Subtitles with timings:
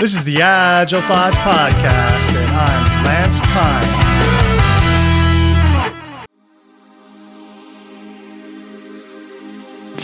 [0.00, 3.84] This is the Agile Thoughts Podcast, and I'm Lance Kind.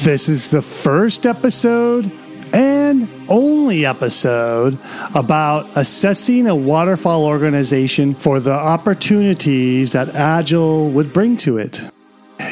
[0.05, 2.13] This is the first episode
[2.53, 4.77] and only episode
[5.15, 11.81] about assessing a waterfall organization for the opportunities that Agile would bring to it.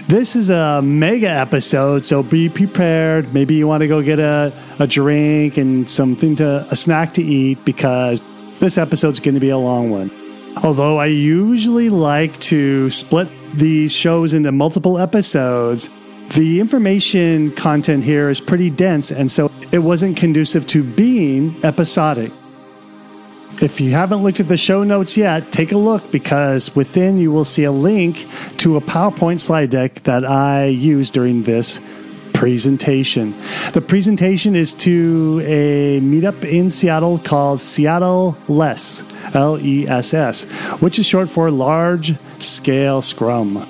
[0.06, 3.32] This is a mega episode, so be prepared.
[3.32, 7.22] Maybe you want to go get a, a drink and something to a snack to
[7.22, 8.20] eat because
[8.58, 10.10] this episode's going to be a long one.
[10.62, 15.88] Although I usually like to split these shows into multiple episodes,
[16.34, 22.30] the information content here is pretty dense, and so it wasn't conducive to being episodic.
[23.62, 27.32] If you haven't looked at the show notes yet, take a look because within you
[27.32, 28.26] will see a link
[28.58, 31.80] to a PowerPoint slide deck that I use during this
[32.32, 33.34] presentation.
[33.72, 39.04] The presentation is to a meetup in Seattle called Seattle LeSS,
[39.34, 40.44] L E S S,
[40.80, 43.66] which is short for Large Scale Scrum.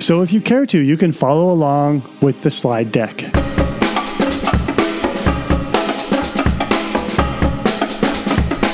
[0.00, 3.24] So if you care to, you can follow along with the slide deck.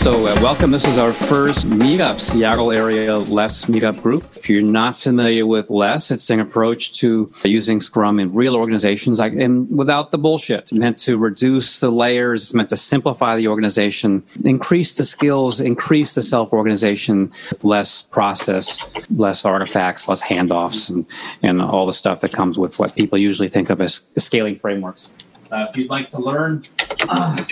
[0.05, 0.71] So, uh, welcome.
[0.71, 4.27] This is our first meetup, Seattle area LeSS meetup group.
[4.37, 9.19] If you're not familiar with LeSS, it's an approach to using Scrum in real organizations
[9.19, 10.61] like, and without the bullshit.
[10.61, 15.59] It's meant to reduce the layers, it's meant to simplify the organization, increase the skills,
[15.59, 17.33] increase the self organization,
[17.63, 21.07] less process, less artifacts, less handoffs, and,
[21.43, 25.09] and all the stuff that comes with what people usually think of as scaling frameworks.
[25.51, 26.63] Uh, if you'd like to learn,
[27.09, 27.43] uh,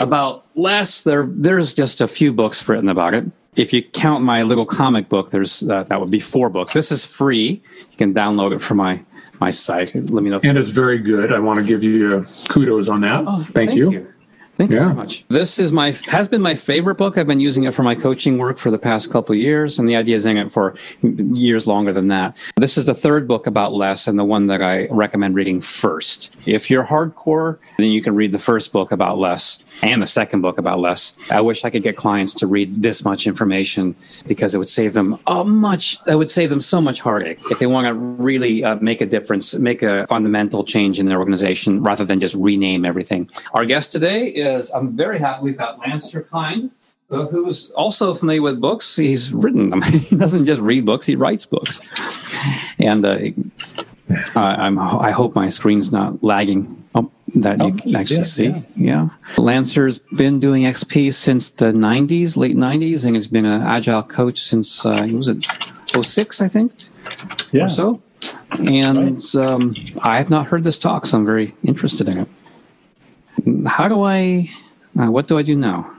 [0.00, 3.24] about LeSS there there's just a few books written about it.
[3.56, 6.72] If you count my little comic book there's uh, that would be four books.
[6.72, 7.62] This is free.
[7.90, 9.02] You can download it from my
[9.40, 9.94] my site.
[9.94, 11.32] Let me know and it's very good.
[11.32, 13.24] I want to give you kudos on that.
[13.26, 13.90] Oh, thank, thank you.
[13.92, 14.14] you.
[14.60, 14.80] Thank yeah.
[14.80, 15.24] you very much.
[15.28, 17.16] This is my has been my favorite book.
[17.16, 19.88] I've been using it for my coaching work for the past couple of years, and
[19.88, 22.38] the idea is in it for years longer than that.
[22.56, 26.36] This is the third book about LeSS, and the one that I recommend reading first.
[26.46, 30.42] If you're hardcore, then you can read the first book about LeSS and the second
[30.42, 31.16] book about LeSS.
[31.30, 33.96] I wish I could get clients to read this much information
[34.28, 35.96] because it would save them a much.
[36.06, 39.06] It would save them so much heartache if they want to really uh, make a
[39.06, 43.30] difference, make a fundamental change in their organization rather than just rename everything.
[43.54, 46.70] Our guest today is I'm very happy we've got Lance Kind,
[47.10, 48.96] uh, who's also familiar with books.
[48.96, 49.82] He's written them.
[49.82, 51.80] he doesn't just read books; he writes books.
[52.78, 53.18] And uh,
[54.34, 56.82] I'm, I hope my screen's not lagging.
[56.94, 58.46] Oh, that oh, you can actually yeah, see.
[58.46, 58.62] Yeah.
[58.76, 59.08] yeah.
[59.36, 64.40] Lance's been doing XP since the 90s, late 90s, and he's been an agile coach
[64.40, 65.46] since, uh, was it
[65.92, 66.72] 06, I think?
[67.52, 67.66] Yeah.
[67.66, 68.02] Or so.
[68.58, 69.34] And right.
[69.36, 72.28] um, I have not heard this talk, so I'm very interested in it
[73.66, 74.50] how do I?
[74.98, 75.90] Uh, what do I do now?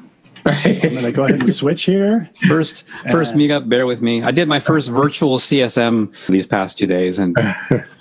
[0.45, 2.29] I'm going to go ahead and switch here.
[2.47, 3.69] First, first uh, meetup.
[3.69, 4.23] Bear with me.
[4.23, 7.35] I did my first virtual CSM these past two days, and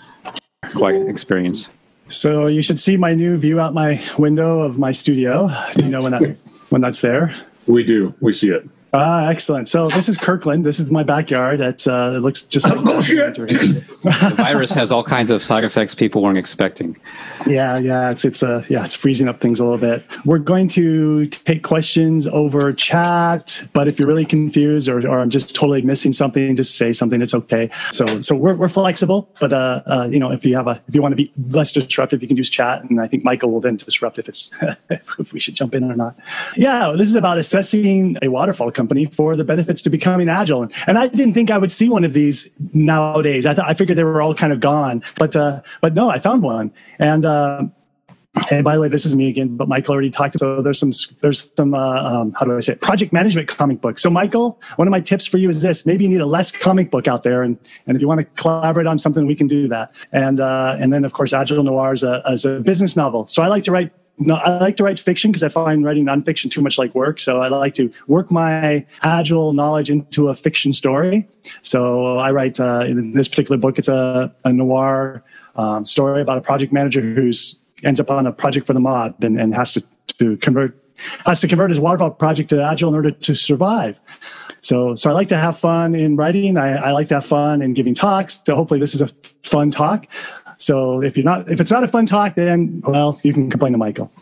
[0.74, 1.70] quite an experience.
[2.08, 5.48] So you should see my new view out my window of my studio.
[5.76, 6.40] You know when that
[6.70, 7.34] when that's there.
[7.66, 8.14] We do.
[8.20, 8.68] We see it.
[8.92, 9.68] Ah, excellent.
[9.68, 10.64] So this is Kirkland.
[10.64, 11.60] This is my backyard.
[11.60, 16.22] It's, uh, it looks just like the virus has all kinds of side effects people
[16.22, 16.96] weren't expecting.
[17.46, 20.04] Yeah, yeah, it's it's uh, yeah, it's freezing up things a little bit.
[20.24, 25.30] We're going to take questions over chat, but if you're really confused or, or I'm
[25.30, 27.22] just totally missing something, just say something.
[27.22, 27.70] It's okay.
[27.92, 30.94] So so we're, we're flexible, but uh, uh, you know if you have a if
[30.94, 33.60] you want to be less disruptive, you can use chat, and I think Michael will
[33.60, 34.50] then disrupt if it's
[34.90, 36.16] if we should jump in or not.
[36.56, 40.62] Yeah, this is about assessing a waterfall company for the benefits to becoming agile.
[40.86, 43.44] And I didn't think I would see one of these nowadays.
[43.46, 46.18] I thought I figured they were all kind of gone, but uh, but no, I
[46.18, 46.72] found one.
[46.98, 47.64] And uh,
[48.50, 50.38] and by the way, this is me again, but Michael already talked.
[50.38, 52.80] So there's some there's some uh, um, how do I say it?
[52.80, 54.02] project management comic books.
[54.02, 56.52] So Michael, one of my tips for you is this: maybe you need a LeSS
[56.60, 59.48] comic book out there, and and if you want to collaborate on something, we can
[59.48, 59.92] do that.
[60.12, 63.26] And uh, and then of course, Agile Noir is a, is a business novel.
[63.26, 66.04] So I like to write no, I like to write fiction because I find writing
[66.04, 67.18] nonfiction too much like work.
[67.18, 71.26] So I like to work my agile knowledge into a fiction story.
[71.62, 75.24] So I write uh, in this particular book, it's a, a noir
[75.56, 79.24] um, story about a project manager who's ends up on a project for the mob
[79.24, 79.82] and, and has to,
[80.18, 80.76] to convert
[81.24, 83.98] has to convert his waterfall project to agile in order to survive.
[84.60, 86.58] So, so I like to have fun in writing.
[86.58, 88.42] I, I like to have fun in giving talks.
[88.44, 89.08] So hopefully this is a
[89.42, 90.06] fun talk.
[90.60, 93.72] So if you're not, if it's not a fun talk, then well, you can complain
[93.72, 94.12] to Michael.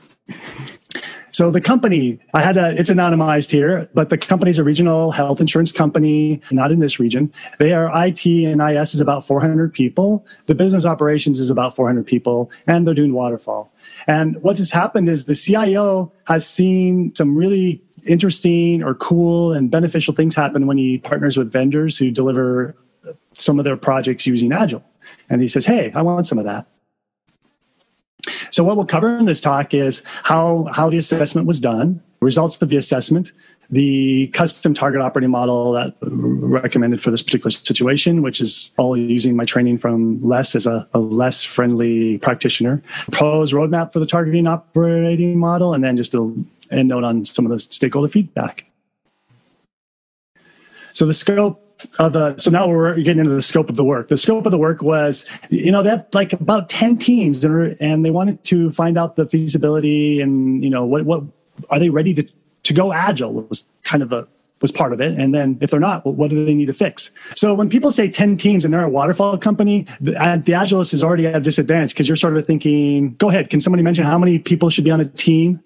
[1.31, 5.41] So the company, I had a, it's anonymized here, but the company's a regional health
[5.41, 7.33] insurance company, not in this region.
[7.59, 10.27] They are IT and IS is about 400 people.
[10.47, 13.71] The business operations is about 400 people, and they're doing waterfall.
[14.07, 19.71] And what has happened is the CIO has seen some really interesting or cool and
[19.71, 22.75] beneficial things happen when he partners with vendors who deliver
[23.35, 24.85] some of their projects using Agile.
[25.31, 26.67] And he says, Hey, I want some of that.
[28.51, 32.61] So what we'll cover in this talk is how, how the assessment was done, results
[32.61, 33.33] of the assessment,
[33.71, 39.37] the custom target operating model that recommended for this particular situation, which is all using
[39.37, 44.47] my training from LeSS as a, a LeSS friendly practitioner, proposed roadmap for the targeting
[44.47, 46.35] operating model, and then just a
[46.71, 48.65] end note on some of the stakeholder feedback.
[50.93, 51.68] So the scope
[51.99, 54.09] of the so now we're getting into the scope of the work.
[54.09, 58.05] The scope of the work was, you know, they have like about ten teams, and
[58.05, 61.23] they wanted to find out the feasibility and you know what what
[61.71, 62.29] are they ready to
[62.65, 64.27] to go agile was kind of the
[64.61, 65.19] was part of it.
[65.19, 67.11] And then if they're not, what do they need to fix?
[67.35, 70.93] So when people say 10 teams and they're a waterfall company, the, uh, the Agilist
[70.93, 74.05] is already at a disadvantage because you're sort of thinking, go ahead, can somebody mention
[74.05, 75.63] how many people should be on a team?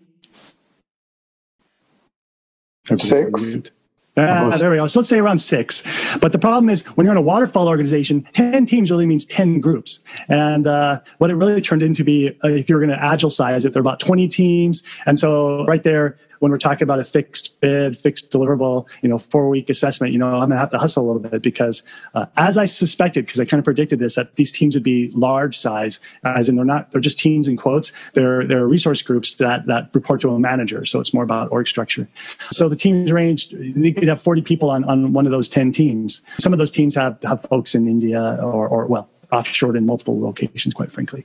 [2.85, 3.71] Six.
[4.15, 4.87] Ah, there we go.
[4.87, 5.83] So let's say around six.
[6.19, 9.61] But the problem is when you're in a waterfall organization, 10 teams really means 10
[9.61, 10.01] groups.
[10.29, 13.65] And uh, what it really turned into be, uh, if you're going to agile size
[13.65, 14.83] it, there are about 20 teams.
[15.07, 19.17] And so right there, when we're talking about a fixed bid, fixed deliverable, you know,
[19.17, 21.85] four week assessment, you know, I'm going to have to hustle a little bit because
[22.15, 25.13] uh, as I suspected, because I kind of predicted this, that these teams would be
[25.13, 27.93] large size, as in they're not, they're just teams in quotes.
[28.15, 30.85] They're, they're resource groups that, that report to a manager.
[30.85, 32.09] So it's more about org structure.
[32.51, 35.71] So the teams ranged, they could have 40 people on, on one of those 10
[35.71, 36.23] teams.
[36.39, 40.21] Some of those teams have, have folks in India or, or well, offshore in multiple
[40.21, 41.25] locations, quite frankly.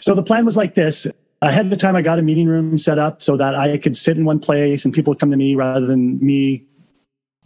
[0.00, 1.06] So the plan was like this
[1.42, 4.16] ahead of time, I got a meeting room set up so that I could sit
[4.16, 6.64] in one place and people come to me rather than me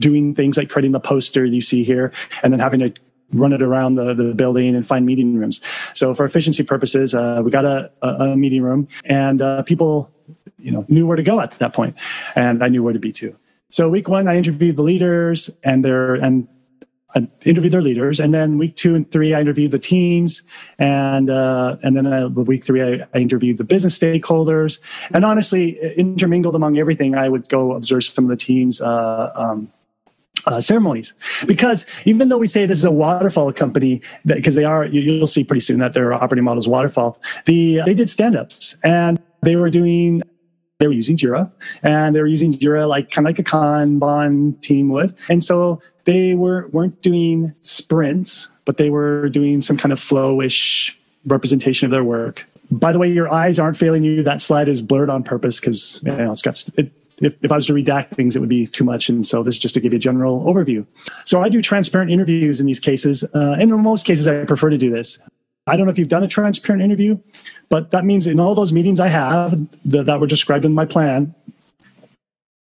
[0.01, 2.13] doing things like creating the poster you see here
[2.43, 2.93] and then having to
[3.33, 5.61] run it around the, the building and find meeting rooms.
[5.95, 10.11] So for efficiency purposes, uh, we got a, a, a, meeting room and uh, people,
[10.59, 11.97] you know, knew where to go at that point,
[12.35, 13.37] and I knew where to be too.
[13.69, 16.47] So week one, I interviewed the leaders and their and
[17.15, 20.43] I interviewed their leaders, and then week two and three, I interviewed the teams,
[20.79, 24.81] and uh, and then I, week three, I, I, interviewed the business stakeholders,
[25.13, 28.81] and honestly, intermingled among everything, I would go observe some of the teams.
[28.81, 29.71] Uh, um,
[30.47, 31.15] uh, ceremonies
[31.47, 35.29] because even though we say this is a waterfall company because they are you, will
[35.29, 39.55] see pretty soon that their operating model is waterfall the they did stand-ups and they
[39.55, 40.21] were doing
[40.83, 41.49] they were using Jira
[41.85, 45.15] and they were using Jira like kind of like a Kanban team would.
[45.29, 50.97] And so they were weren't doing sprints, but they were doing some kind of flowish
[51.27, 52.47] representation of their work.
[52.71, 54.23] By the way, your eyes aren't failing you.
[54.23, 56.65] That slide is blurred on purpose because you know, it's got.
[56.77, 59.09] It, if, if I was to redact things, it would be too much.
[59.09, 60.85] And so this is just to give you a general overview.
[61.25, 63.23] So I do transparent interviews in these cases.
[63.35, 65.21] Uh, and in most cases, I prefer to do this.
[65.67, 67.19] I don't know if you've done a transparent interview,
[67.69, 69.53] but that means in all those meetings I have
[69.85, 71.33] that, that were described in my plan,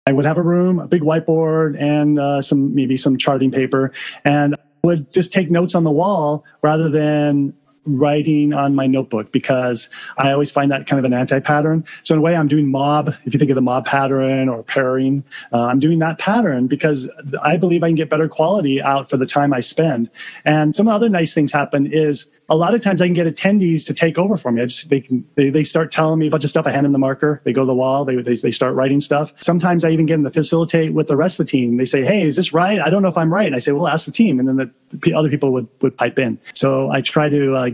[0.06, 3.90] I would have a room, a big whiteboard, and uh, some maybe some charting paper,
[4.22, 7.54] and would just take notes on the wall rather than
[7.86, 11.86] writing on my notebook because I always find that kind of an anti-pattern.
[12.02, 13.14] So in a way, I'm doing mob.
[13.24, 15.24] If you think of the mob pattern or pairing,
[15.54, 17.08] uh, I'm doing that pattern because
[17.42, 20.10] I believe I can get better quality out for the time I spend.
[20.44, 23.86] And some other nice things happen is a lot of times I can get attendees
[23.86, 24.60] to take over for me.
[24.60, 26.66] I just, they can they, they start telling me a bunch of stuff.
[26.66, 27.40] I hand them the marker.
[27.44, 28.04] They go to the wall.
[28.04, 29.32] They, they they start writing stuff.
[29.40, 31.76] Sometimes I even get them to facilitate with the rest of the team.
[31.76, 32.80] They say, "Hey, is this right?
[32.80, 34.56] I don't know if I'm right." And I say, "Well, ask the team." And then
[34.56, 36.38] the, the other people would would pipe in.
[36.52, 37.54] So I try to.
[37.54, 37.70] Uh,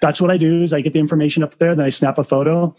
[0.00, 0.62] that's what I do.
[0.62, 2.74] Is I get the information up there, then I snap a photo.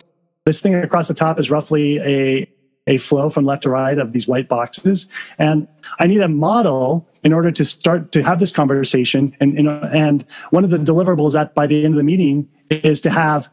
[0.45, 2.47] This thing across the top is roughly a
[2.87, 5.07] a flow from left to right of these white boxes.
[5.37, 5.67] And
[5.99, 9.35] I need a model in order to start to have this conversation.
[9.39, 13.09] And, and one of the deliverables at by the end of the meeting is to
[13.09, 13.47] have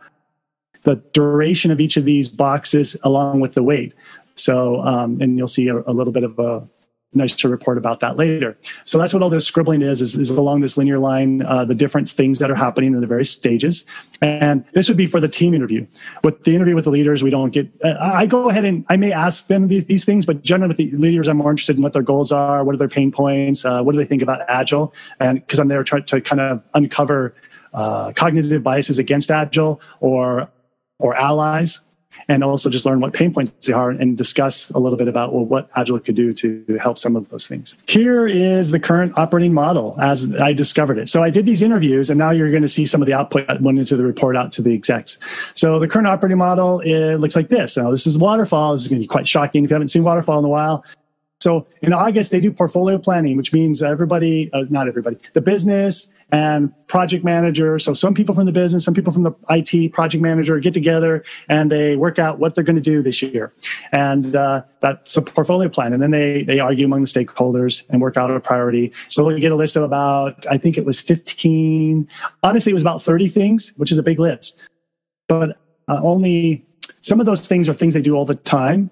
[0.83, 3.93] the duration of each of these boxes along with the wait.
[4.37, 6.69] So, um, and you'll see a, a little bit of a
[7.15, 8.57] nice to report about that later.
[8.85, 11.75] So that's what all this scribbling is, is, is along this linear line, uh, the
[11.75, 13.87] different things that are happening in the various stages.
[14.21, 15.87] And this would be for the team interview.
[16.23, 18.99] With the interview with the leaders, we don't get, uh, I go ahead and I
[18.99, 21.83] may ask them these, these, things, but generally with the leaders, I'm more interested in
[21.83, 24.43] what their goals are, what are their pain points, uh, what do they think about
[24.49, 24.93] Agile?
[25.19, 27.35] And because I'm there trying to kind of uncover
[27.73, 30.51] uh, cognitive biases against Agile or,
[30.99, 31.81] or allies
[32.29, 35.33] and also just learn what pain points they are and discuss a little bit about
[35.33, 37.77] well, what Agile could do to help some of those things.
[37.87, 41.09] Here is the current operating model as I discovered it.
[41.09, 43.49] So I did these interviews, and now you're going to see some of the output
[43.49, 45.19] that went into the report out to the execs.
[45.55, 47.77] So the current operating model it looks like this.
[47.77, 48.73] Now this is waterfall.
[48.73, 50.85] This is going to be quite shocking if you haven't seen waterfall in a while.
[51.41, 56.11] So in August, they do portfolio planning, which means everybody, uh, not everybody, the business
[56.31, 57.79] and project manager.
[57.79, 61.25] So some people from the business, some people from the IT project manager get together
[61.49, 63.53] and they work out what they're going to do this year.
[63.93, 65.93] And uh, that's a portfolio plan.
[65.93, 68.93] And then they, they argue among the stakeholders and work out a priority.
[69.09, 72.09] So they get a list of about, I think it was 15,
[72.43, 74.59] honestly, it was about 30 things, which is a big list.
[75.29, 75.59] But
[75.89, 76.67] uh, only
[77.01, 78.91] some of those things are things they do all the time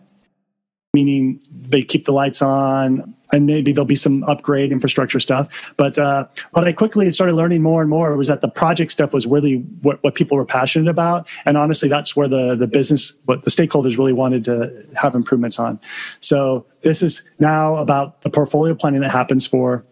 [0.97, 5.49] meaning they keep the lights on and maybe there'll be some upgrade infrastructure stuff.
[5.77, 9.13] But uh, what I quickly started learning more and more was that the project stuff
[9.13, 11.29] was really what, what people were passionate about.
[11.45, 15.59] And honestly, that's where the, the business, what the stakeholders really wanted to have improvements
[15.59, 15.81] on.
[16.21, 19.85] So this is now about the portfolio planning that happens for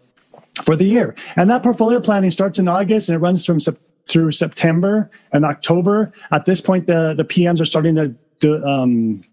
[0.63, 1.17] for the year.
[1.35, 3.59] And that portfolio planning starts in August and it runs from
[4.09, 6.13] through September and October.
[6.31, 9.25] At this point, the, the PMs are starting to, to um,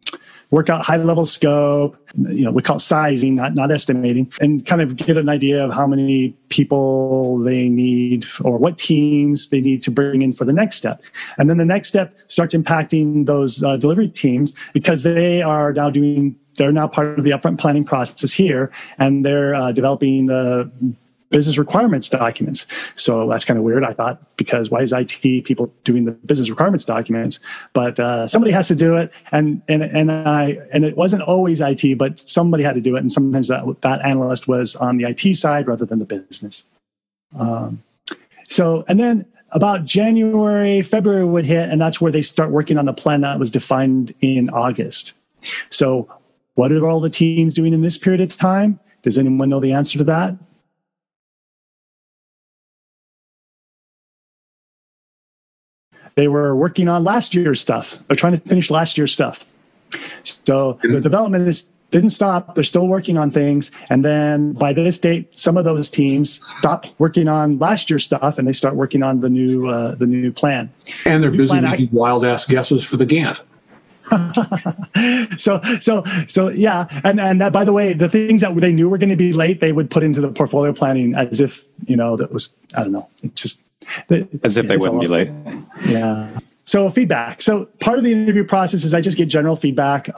[0.52, 4.66] work out high level scope, you know, we call it sizing, not, not estimating, and
[4.66, 9.62] kind of get an idea of how many people they need or what teams they
[9.62, 11.02] need to bring in for the next step.
[11.38, 15.90] And then the next step starts impacting those uh, delivery teams because they are now
[15.90, 20.70] doing they're now part of the upfront planning process here and they're uh, developing the
[21.32, 22.68] business requirements documents.
[22.96, 26.50] So that's kind of weird, I thought, because why is IT people doing the business
[26.50, 27.40] requirements documents?
[27.74, 31.62] But uh, somebody has to do it, and and and I and it wasn't always
[31.62, 35.10] IT, but somebody had to do it, and sometimes that that analyst was on the
[35.10, 36.64] IT side rather than the business.
[37.38, 37.82] Um,
[38.44, 42.86] so and then about January, February would hit, and that's where they start working on
[42.86, 45.14] the plan that was defined in August.
[45.70, 46.10] So,
[46.56, 48.80] what are all the teams doing in this period of time?
[49.04, 50.36] Does anyone know the answer to that?
[56.16, 58.00] They were working on last year's stuff.
[58.08, 59.46] They're trying to finish last year's stuff.
[60.24, 62.56] So the development is didn't stop.
[62.56, 63.70] They're still working on things.
[63.90, 68.40] And then by this date, some of those teams stop working on last year's stuff
[68.40, 70.72] and they start working on the new uh, the new plan.
[71.06, 73.42] And they're the busy making I- wild ass guesses for the Gantt.
[75.38, 78.90] so so so yeah and and that by the way the things that they knew
[78.90, 81.96] were going to be late they would put into the portfolio planning as if you
[81.96, 83.62] know that was i don't know it just
[84.44, 85.32] as if they wouldn't be late.
[85.86, 86.30] Yeah.
[86.64, 87.42] So feedback.
[87.42, 90.10] So part of the interview process is I just get general feedback.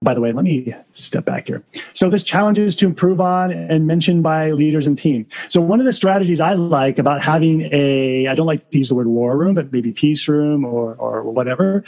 [0.00, 1.64] By the way, let me step back here.
[1.92, 5.26] So this challenges to improve on and mentioned by leaders and team.
[5.48, 8.90] So one of the strategies I like about having a, I don't like to use
[8.90, 11.82] the word war room, but maybe peace room or, or whatever,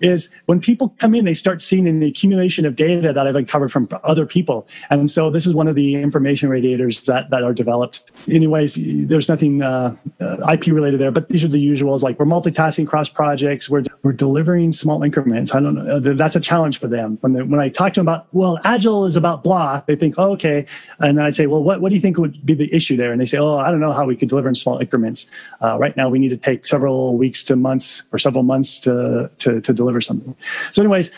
[0.00, 3.72] is when people come in, they start seeing an accumulation of data that I've uncovered
[3.72, 4.66] from other people.
[4.90, 8.10] And so this is one of the information radiators that, that are developed.
[8.28, 12.26] Anyways, there's nothing uh, uh IP related there, but these are the usuals like we're
[12.26, 15.54] multitasking across projects, we're, we're delivering small increments.
[15.54, 16.00] I don't know.
[16.00, 17.18] That's a challenge for them.
[17.20, 20.14] When, they, when I talk to them about, well, Agile is about blah, they think,
[20.18, 20.66] oh, okay.
[21.00, 23.12] And then I'd say, well, what, what do you think would be the issue there?
[23.12, 25.26] And they say, oh, I don't know how we could deliver in small increments.
[25.62, 29.30] Uh, right now, we need to take several weeks to months or several months to,
[29.38, 30.36] to, to deliver something.
[30.72, 31.10] So, anyways,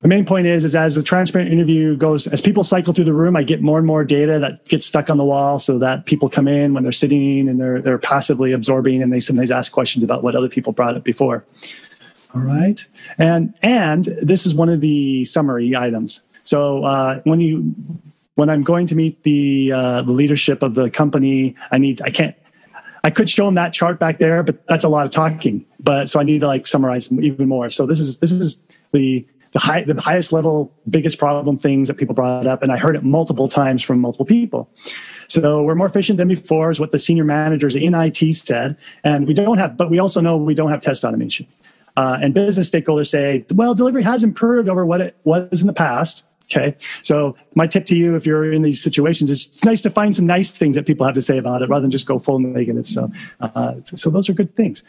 [0.00, 3.12] the main point is, is as the transparent interview goes, as people cycle through the
[3.12, 6.06] room, I get more and more data that gets stuck on the wall so that
[6.06, 9.72] people come in when they're sitting and they're, they're passively absorbing and they sometimes ask
[9.72, 11.44] questions about what other people brought up before.
[12.34, 12.86] All right.
[13.18, 16.22] And, and this is one of the summary items.
[16.44, 17.74] So, uh, when you,
[18.36, 22.08] when I'm going to meet the, uh, the leadership of the company, I need, I
[22.10, 22.34] can't,
[23.04, 25.66] I could show them that chart back there, but that's a lot of talking.
[25.82, 27.70] But so I need to like summarize even more.
[27.70, 28.60] So this is this is
[28.92, 32.76] the the high the highest level, biggest problem things that people brought up, and I
[32.76, 34.70] heard it multiple times from multiple people.
[35.28, 39.26] So we're more efficient than before, is what the senior managers in IT said, and
[39.26, 41.46] we don't have, but we also know we don't have test automation.
[41.96, 45.72] Uh, and business stakeholders say, well, delivery has improved over what it was in the
[45.72, 46.24] past.
[46.44, 46.74] Okay.
[47.02, 50.16] So my tip to you, if you're in these situations, is it's nice to find
[50.16, 52.40] some nice things that people have to say about it rather than just go full
[52.40, 52.88] negative.
[52.88, 53.10] So,
[53.40, 54.82] uh, so those are good things.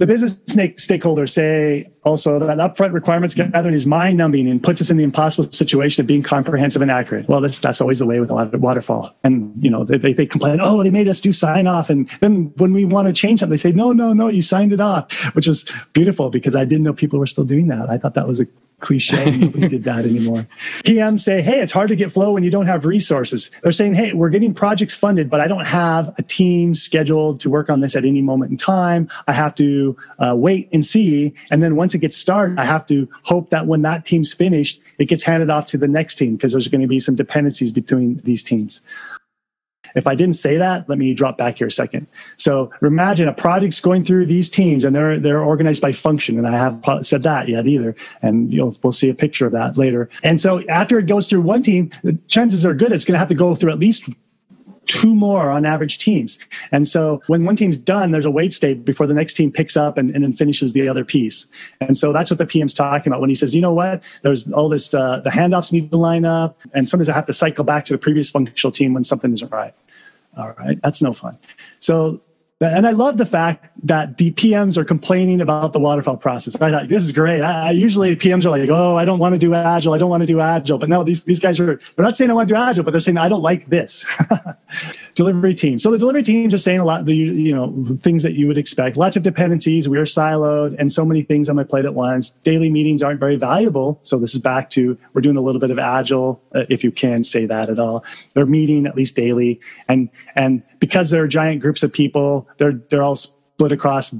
[0.00, 4.88] The business stakeholders say also that upfront requirements gathering is mind numbing and puts us
[4.88, 7.28] in the impossible situation of being comprehensive and accurate.
[7.28, 9.14] Well, that's, that's always the way with a lot of waterfall.
[9.24, 11.90] And, you know, they, they complain, oh, they made us do sign off.
[11.90, 14.72] And then when we want to change something, they say, no, no, no, you signed
[14.72, 17.90] it off, which was beautiful because I didn't know people were still doing that.
[17.90, 18.46] I thought that was a
[18.80, 19.38] cliche.
[19.38, 20.46] Nobody did that anymore.
[20.84, 23.50] PMs say, hey, it's hard to get flow when you don't have resources.
[23.62, 27.50] They're saying, hey, we're getting projects funded, but I don't have a team scheduled to
[27.50, 29.08] work on this at any moment in time.
[29.26, 31.34] I have to uh, wait and see.
[31.50, 34.80] And then once it gets started, I have to hope that when that team's finished,
[34.98, 37.72] it gets handed off to the next team because there's going to be some dependencies
[37.72, 38.80] between these teams.
[39.94, 42.06] If I didn't say that, let me drop back here a second.
[42.36, 46.46] So imagine a project's going through these teams and they're they're organized by function, and
[46.46, 47.94] I haven't said that yet either.
[48.22, 50.08] And you'll we'll see a picture of that later.
[50.22, 53.18] And so after it goes through one team, the chances are good it's going to
[53.18, 54.08] have to go through at least
[54.90, 56.38] two more on average teams.
[56.72, 59.76] And so when one team's done, there's a wait state before the next team picks
[59.76, 61.46] up and, and then finishes the other piece.
[61.80, 64.50] And so that's what the PM's talking about when he says, you know what, there's
[64.52, 66.58] all this, uh, the handoffs need to line up.
[66.74, 69.52] And sometimes I have to cycle back to the previous functional team when something isn't
[69.52, 69.74] right.
[70.36, 70.80] All right.
[70.82, 71.38] That's no fun.
[71.78, 72.20] So
[72.60, 76.60] and I love the fact that DPMs are complaining about the waterfall process.
[76.60, 77.40] I thought this is great.
[77.40, 79.94] I, I, usually PMs are like, "Oh, I don't want to do agile.
[79.94, 82.30] I don't want to do agile." But no, these these guys are they're not saying
[82.30, 84.04] I want to do agile, but they're saying I don't like this.
[85.14, 85.78] delivery team.
[85.78, 88.46] So the delivery teams are saying a lot of the you know things that you
[88.46, 88.96] would expect.
[88.96, 89.88] Lots of dependencies.
[89.88, 92.30] We are siloed, and so many things on my plate at once.
[92.30, 93.98] Daily meetings aren't very valuable.
[94.02, 96.90] So this is back to we're doing a little bit of agile, uh, if you
[96.90, 98.04] can say that at all.
[98.34, 102.80] They're meeting at least daily, and and because there are giant groups of people, they're
[102.90, 104.10] they're all split across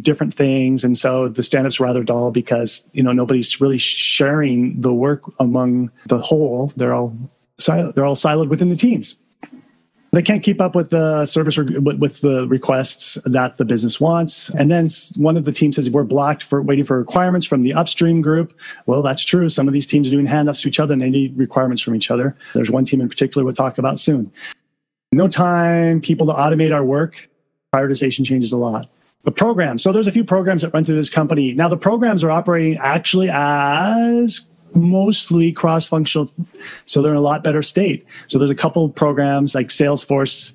[0.00, 4.92] different things, and so the stand-up's rather dull because you know nobody's really sharing the
[4.92, 6.72] work among the whole.
[6.76, 7.16] They're all
[7.66, 9.16] they're all siloed within the teams.
[10.12, 14.50] They can't keep up with the service with the requests that the business wants.
[14.50, 17.74] And then one of the teams says we're blocked for waiting for requirements from the
[17.74, 18.52] upstream group.
[18.86, 19.48] Well, that's true.
[19.48, 21.94] Some of these teams are doing handoffs to each other and they need requirements from
[21.94, 22.36] each other.
[22.54, 24.32] There's one team in particular we'll talk about soon
[25.12, 27.28] no time, people to automate our work.
[27.74, 28.88] Prioritization changes a lot.
[29.24, 29.82] The programs.
[29.82, 31.52] So there's a few programs that run through this company.
[31.52, 36.32] Now the programs are operating actually as mostly cross-functional,
[36.84, 38.06] so they're in a lot better state.
[38.28, 40.52] So there's a couple programs like Salesforce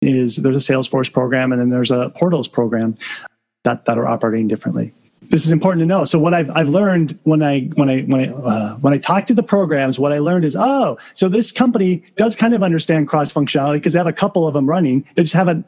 [0.00, 2.94] is there's a Salesforce program and then there's a Portals program
[3.64, 4.94] that, that are operating differently
[5.30, 6.04] this is important to know.
[6.04, 9.26] So what I've I've learned when I when I when I uh, when I talk
[9.26, 13.06] to the programs, what I learned is oh, so this company does kind of understand
[13.06, 15.06] cross functionality because they have a couple of them running.
[15.14, 15.66] They just haven't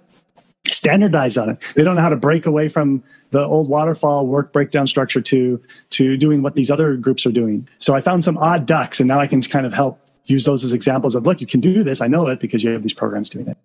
[0.69, 1.59] standardized on it.
[1.75, 5.61] They don't know how to break away from the old waterfall work breakdown structure to
[5.91, 7.69] to doing what these other groups are doing.
[7.79, 10.63] So I found some odd ducks, and now I can kind of help use those
[10.63, 12.01] as examples of look, you can do this.
[12.01, 13.59] I know it because you have these programs doing it.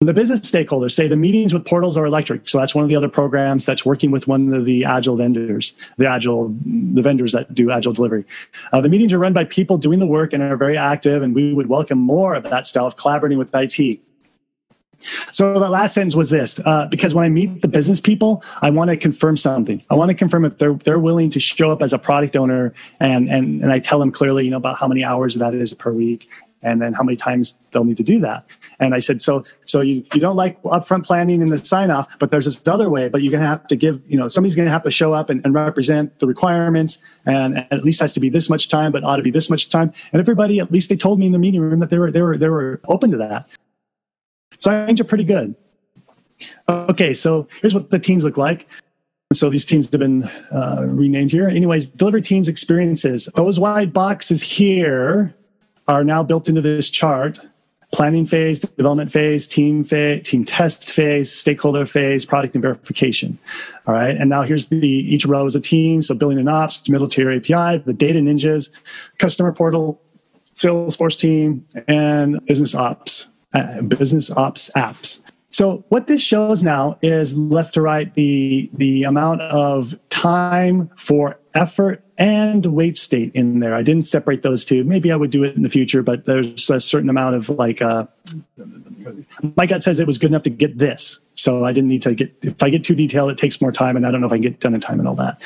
[0.00, 2.46] The business stakeholders say the meetings with portals are electric.
[2.46, 5.72] So that's one of the other programs that's working with one of the agile vendors,
[5.96, 8.26] the agile, the vendors that do agile delivery.
[8.74, 11.34] Uh, the meetings are run by people doing the work and are very active, and
[11.34, 14.00] we would welcome more of that style of collaborating with IT.
[15.32, 18.70] So the last sentence was this: uh, because when I meet the business people, I
[18.70, 19.82] want to confirm something.
[19.90, 22.72] I want to confirm if they're they're willing to show up as a product owner,
[23.00, 25.74] and and and I tell them clearly, you know, about how many hours that is
[25.74, 26.28] per week,
[26.62, 28.44] and then how many times they'll need to do that.
[28.80, 32.18] And I said, so so you, you don't like upfront planning and the sign off,
[32.18, 34.70] but there's this other way, but you're gonna have to give, you know, somebody's gonna
[34.70, 38.20] have to show up and, and represent the requirements and, and at least has to
[38.20, 39.92] be this much time, but ought to be this much time.
[40.12, 42.22] And everybody, at least they told me in the meeting room that they were they
[42.22, 43.48] were they were open to that.
[44.66, 45.54] Think are pretty good.
[46.68, 48.66] Okay, so here's what the teams look like.
[49.32, 51.48] So these teams have been uh, renamed here.
[51.48, 53.28] Anyways, delivery teams experiences.
[53.34, 55.34] Those white boxes here
[55.88, 57.40] are now built into this chart
[57.92, 63.38] planning phase, development phase, team phase, team test phase, stakeholder phase, product and verification.
[63.86, 64.16] All right.
[64.16, 66.02] And now here's the each row is a team.
[66.02, 68.70] So building and ops, middle tier API, the data ninjas,
[69.18, 70.00] customer portal,
[70.56, 75.20] Salesforce team, and business ops, uh, business ops apps.
[75.48, 81.38] So what this shows now is left to right the the amount of time for
[81.54, 83.74] effort and wait state in there.
[83.74, 84.84] I didn't separate those two.
[84.84, 87.82] Maybe I would do it in the future, but there's a certain amount of like,
[87.82, 88.06] uh,
[89.56, 91.20] my gut says it was good enough to get this.
[91.36, 93.96] So I didn't need to get, if I get too detailed, it takes more time
[93.96, 95.40] and I don't know if I can get done in time and all that.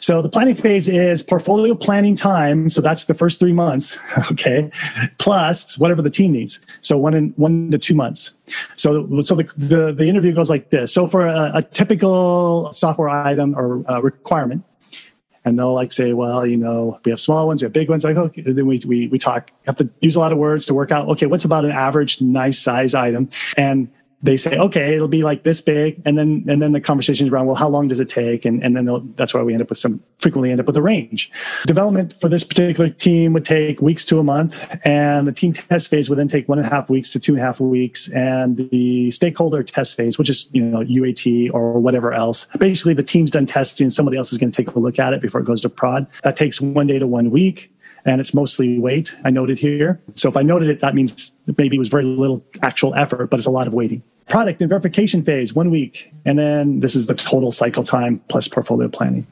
[0.00, 2.68] So the planning phase is portfolio planning time.
[2.68, 3.96] So that's the first three months.
[4.32, 4.70] Okay.
[5.18, 6.60] Plus whatever the team needs.
[6.80, 8.34] So one in one to two months.
[8.74, 10.92] So, so the, the, the interview goes like this.
[10.92, 14.64] So for a, a typical software item or uh, requirement,
[15.44, 18.04] and they'll like say, well, you know, we have small ones, we have big ones.
[18.04, 20.74] Like, okay, then we, we, we talk, have to use a lot of words to
[20.74, 23.28] work out, okay, what's about an average nice size item?
[23.56, 23.88] And
[24.22, 26.02] they say, okay, it'll be like this big.
[26.04, 28.44] And then, and then the conversations around, well, how long does it take?
[28.44, 30.82] And, and then that's why we end up with some, frequently end up with a
[30.82, 31.30] range.
[31.66, 34.76] Development for this particular team would take weeks to a month.
[34.84, 37.32] And the team test phase would then take one and a half weeks to two
[37.32, 38.08] and a half weeks.
[38.08, 43.04] And the stakeholder test phase, which is, you know, UAT or whatever else, basically the
[43.04, 43.88] team's done testing.
[43.88, 46.08] Somebody else is going to take a look at it before it goes to prod.
[46.24, 47.72] That takes one day to one week
[48.04, 49.14] and it's mostly wait.
[49.24, 50.00] I noted here.
[50.12, 53.38] So if I noted it, that means maybe it was very little actual effort, but
[53.38, 54.02] it's a lot of waiting.
[54.28, 56.12] Product and verification phase, one week.
[56.24, 59.26] And then this is the total cycle time plus portfolio planning.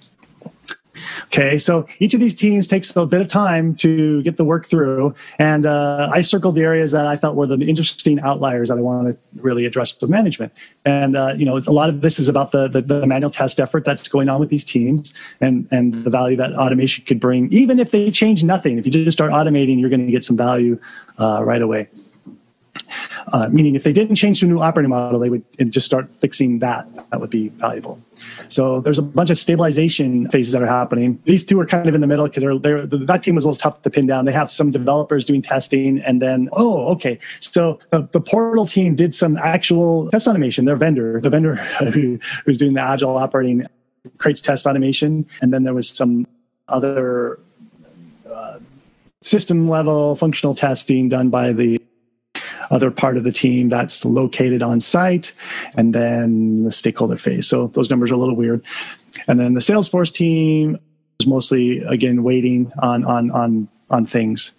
[1.27, 4.67] Okay, so each of these teams takes a bit of time to get the work
[4.67, 8.79] through, and uh, I circled the areas that I felt were the interesting outliers that
[8.79, 10.53] I want to really address with management.
[10.85, 13.61] And uh, you know, a lot of this is about the, the, the manual test
[13.61, 17.53] effort that's going on with these teams, and and the value that automation could bring,
[17.53, 18.79] even if they change nothing.
[18.79, 20.79] If you just start automating, you're going to get some value
[21.19, 21.89] uh, right away.
[23.33, 26.13] Uh, meaning, if they didn't change to a new operating model, they would just start
[26.15, 26.87] fixing that.
[27.11, 28.01] That would be valuable.
[28.49, 31.21] So there's a bunch of stabilization phases that are happening.
[31.25, 33.49] These two are kind of in the middle because they're, they're, that team was a
[33.49, 34.25] little tough to pin down.
[34.25, 37.19] They have some developers doing testing, and then oh, okay.
[37.41, 40.65] So the, the portal team did some actual test automation.
[40.65, 41.57] Their vendor, the vendor
[41.93, 43.67] who, who's doing the agile operating,
[44.19, 46.27] creates test automation, and then there was some
[46.69, 47.39] other
[48.31, 48.59] uh,
[49.23, 51.81] system level functional testing done by the
[52.71, 55.33] other part of the team that's located on site,
[55.77, 57.49] and then the stakeholder phase.
[57.49, 58.65] So those numbers are a little weird.
[59.29, 60.79] And then the Salesforce team
[61.21, 64.53] is mostly again waiting on on on on things.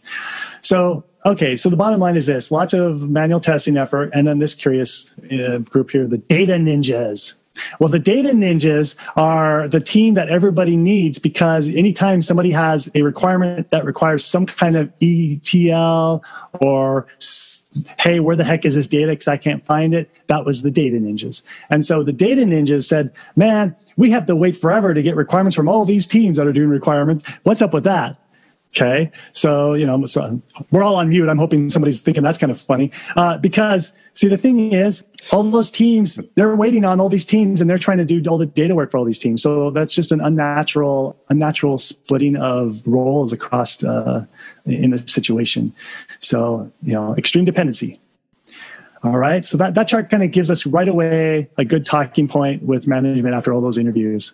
[0.61, 4.39] So okay, so the bottom line is this: lots of manual testing effort, and then
[4.39, 7.35] this curious uh, group here, the data ninjas.
[7.79, 13.01] Well, the data ninjas are the team that everybody needs because anytime somebody has a
[13.01, 16.23] requirement that requires some kind of ETL
[16.61, 17.07] or,
[17.99, 19.11] hey, where the heck is this data?
[19.11, 20.09] Because I can't find it.
[20.27, 21.43] That was the data ninjas.
[21.69, 25.55] And so the data ninjas said, man, we have to wait forever to get requirements
[25.55, 27.27] from all these teams that are doing requirements.
[27.43, 28.19] What's up with that?
[28.75, 29.11] Okay.
[29.33, 30.39] So, you know, so
[30.71, 31.29] we're all on mute.
[31.29, 32.91] I'm hoping somebody's thinking that's kind of funny.
[33.15, 37.59] Uh, because, see, the thing is, all those teams, they're waiting on all these teams
[37.59, 39.41] and they're trying to do all the data work for all these teams.
[39.41, 44.25] So that's just an unnatural, unnatural splitting of roles across uh,
[44.67, 45.73] in the situation.
[46.19, 47.99] So, you know, extreme dependency.
[49.03, 49.45] All right.
[49.45, 52.87] So that, that chart kind of gives us right away a good talking point with
[52.87, 54.33] management after all those interviews.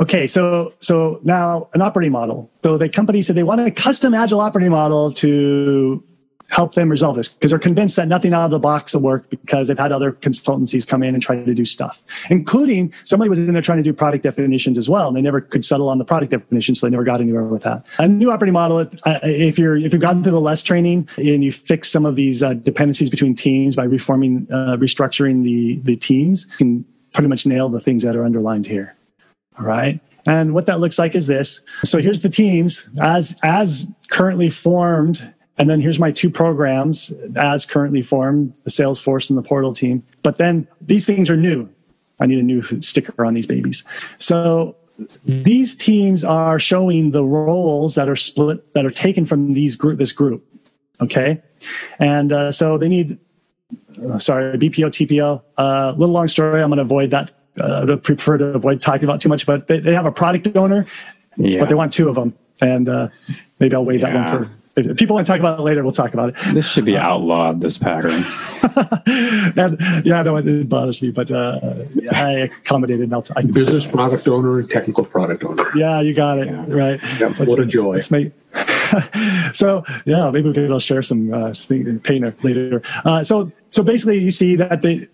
[0.00, 2.50] Okay, so so now an operating model.
[2.64, 6.02] So the company said they want a custom agile operating model to
[6.50, 9.28] help them resolve this because they're convinced that nothing out of the box will work
[9.30, 13.38] because they've had other consultancies come in and try to do stuff, including somebody was
[13.38, 15.98] in there trying to do product definitions as well, and they never could settle on
[15.98, 17.84] the product definition, so they never got anywhere with that.
[17.98, 21.42] A new operating model, uh, if you're if you've gotten through the LeSS training and
[21.42, 25.96] you fix some of these uh, dependencies between teams by reforming, uh, restructuring the the
[25.96, 28.94] teams, you can pretty much nail the things that are underlined here.
[29.58, 30.00] All right.
[30.26, 31.60] And what that looks like is this.
[31.84, 35.33] So here's the teams as as currently formed.
[35.56, 40.02] And then here's my two programs as currently formed, the Salesforce and the Portal team.
[40.22, 41.68] But then these things are new.
[42.20, 43.84] I need a new sticker on these babies.
[44.18, 44.76] So
[45.24, 49.98] these teams are showing the roles that are split that are taken from these group
[49.98, 50.44] this group.
[51.00, 51.42] Okay.
[51.98, 53.18] And uh, so they need
[54.02, 55.42] uh, sorry, BPO, TPO.
[55.56, 56.62] A uh, little long story.
[56.62, 59.68] I'm going to avoid that uh, I prefer to avoid talking about too much, but
[59.68, 60.86] they, they have a product owner,
[61.36, 61.60] yeah.
[61.60, 62.36] but they want two of them.
[62.60, 63.08] And uh,
[63.60, 64.10] maybe I'll wait yeah.
[64.10, 64.50] that one for.
[64.76, 66.36] If people want to talk about it later, we'll talk about it.
[66.52, 67.60] This should be outlawed.
[67.60, 68.14] This pattern.
[69.56, 71.60] and, yeah, no, it bothers me, but uh,
[72.12, 73.12] I accommodated.
[73.12, 75.64] I'll t- I Business product owner and technical product owner.
[75.76, 76.48] Yeah, you got it.
[76.48, 76.64] Yeah.
[76.66, 77.00] Right.
[77.20, 77.38] Yep.
[77.38, 77.94] What a joy.
[77.94, 78.32] Let's make,
[79.52, 81.54] so yeah, maybe we will share some uh,
[82.02, 82.82] pain later.
[83.04, 85.06] Uh, so so basically, you see that they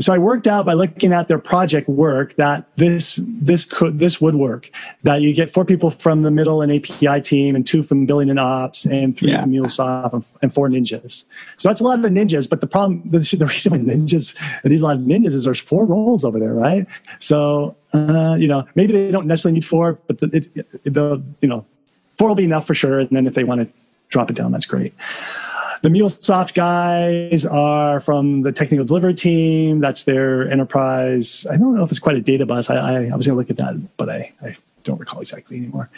[0.00, 4.20] so I worked out by looking at their project work that this this could this
[4.20, 4.70] would work.
[5.02, 8.30] That you get four people from the middle and API team, and two from billing
[8.30, 9.42] and ops, and three yeah.
[9.42, 11.24] from MuleSoft, and four ninjas.
[11.56, 12.48] So that's a lot of ninjas.
[12.48, 15.44] But the problem, the, the reason why ninjas and these a lot of ninjas is
[15.44, 16.86] there's four roles over there, right?
[17.18, 21.48] So uh, you know maybe they don't necessarily need four, but the, it, the you
[21.48, 21.66] know
[22.18, 23.00] four will be enough for sure.
[23.00, 23.68] And then if they want to
[24.10, 24.94] drop it down, that's great.
[25.82, 29.80] The MuleSoft guys are from the technical delivery team.
[29.80, 31.46] That's their enterprise.
[31.50, 32.68] I don't know if it's quite a data bus.
[32.68, 35.56] I, I, I was going to look at that, but I, I don't recall exactly
[35.56, 35.88] anymore.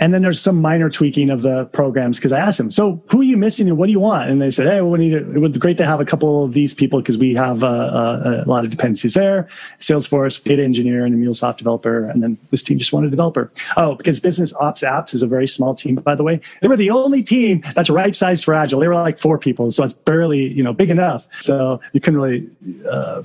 [0.00, 3.20] And then there's some minor tweaking of the programs because I asked them, so who
[3.20, 4.30] are you missing and what do you want?
[4.30, 6.54] And they said, hey, we need it would be great to have a couple of
[6.54, 9.46] these people because we have a lot of dependencies there.
[9.78, 12.06] Salesforce, data engineer, and a MuleSoft developer.
[12.06, 13.52] And then this team just wanted a developer.
[13.76, 16.40] Oh, because Business Ops Apps is a very small team, by the way.
[16.62, 18.80] They were the only team that's right sized for Agile.
[18.80, 21.28] They were like four people, so it's barely you know big enough.
[21.40, 22.48] So you couldn't really.
[22.90, 23.22] Uh,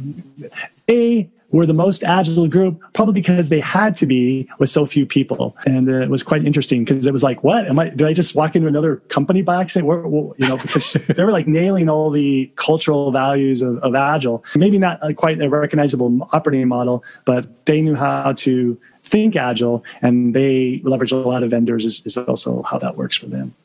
[0.90, 5.06] a were the most agile group, probably because they had to be with so few
[5.06, 5.56] people.
[5.66, 7.90] And uh, it was quite interesting because it was like, what am I?
[7.90, 9.88] Did I just walk into another company by accident?
[9.88, 14.44] Where, you know, because they were like nailing all the cultural values of, of agile.
[14.56, 20.34] Maybe not quite a recognizable operating model, but they knew how to think agile, and
[20.34, 21.86] they leverage a lot of vendors.
[21.86, 23.56] Is, is also how that works for them.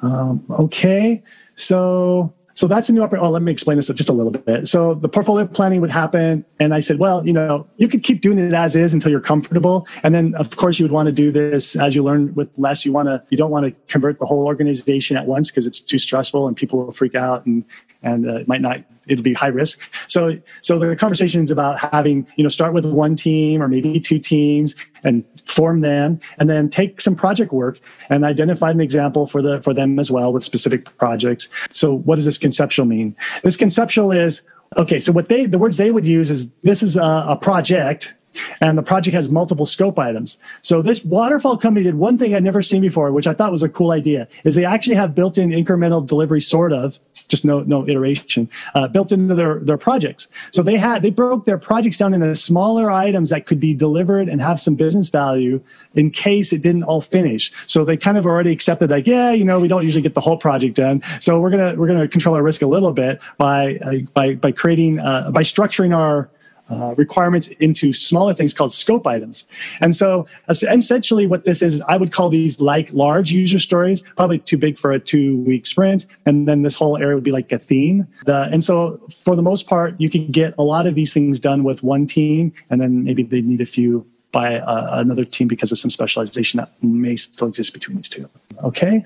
[0.00, 1.22] Um, okay,
[1.56, 3.26] so so that's a new opportunity.
[3.26, 4.68] Oh, let me explain this just a little bit.
[4.68, 8.20] So the portfolio planning would happen, and I said, well, you know, you could keep
[8.20, 11.12] doing it as is until you're comfortable, and then of course you would want to
[11.12, 12.84] do this as you learn with LeSS.
[12.84, 15.80] You want to, you don't want to convert the whole organization at once because it's
[15.80, 17.64] too stressful and people will freak out and
[18.02, 22.26] and uh, it might not it'll be high risk so so the conversations about having
[22.36, 26.68] you know start with one team or maybe two teams and form them and then
[26.68, 30.44] take some project work and identify an example for the for them as well with
[30.44, 34.42] specific projects so what does this conceptual mean this conceptual is
[34.76, 38.14] okay so what they the words they would use is this is a, a project
[38.60, 40.38] and the project has multiple scope items.
[40.60, 43.62] So this waterfall company did one thing I'd never seen before, which I thought was
[43.62, 46.98] a cool idea, is they actually have built-in incremental delivery, sort of,
[47.32, 50.28] just no no iteration, uh, built into their their projects.
[50.52, 54.28] So they had they broke their projects down into smaller items that could be delivered
[54.28, 55.60] and have some business value
[55.94, 57.50] in case it didn't all finish.
[57.66, 60.20] So they kind of already accepted like, yeah, you know, we don't usually get the
[60.20, 63.76] whole project done, so we're gonna we're gonna control our risk a little bit by
[63.78, 66.28] uh, by by creating uh, by structuring our
[66.72, 69.44] uh, requirements into smaller things called scope items.
[69.80, 74.38] And so essentially what this is, I would call these like large user stories, probably
[74.38, 76.06] too big for a two week sprint.
[76.26, 78.06] And then this whole area would be like a theme.
[78.24, 81.38] The, and so for the most part, you can get a lot of these things
[81.38, 85.46] done with one team and then maybe they need a few by uh, another team
[85.46, 88.28] because of some specialization that may still exist between these two.
[88.64, 89.04] Okay.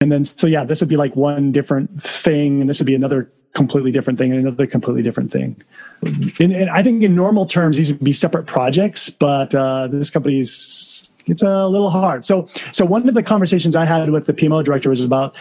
[0.00, 2.94] And then, so yeah, this would be like one different thing, and this would be
[2.94, 5.56] another completely different thing, and another completely different thing
[6.40, 10.10] in, in, I think in normal terms, these would be separate projects, but uh, this
[10.10, 12.24] company's it's a little hard.
[12.24, 15.34] So, so one of the conversations I had with the PMO director was about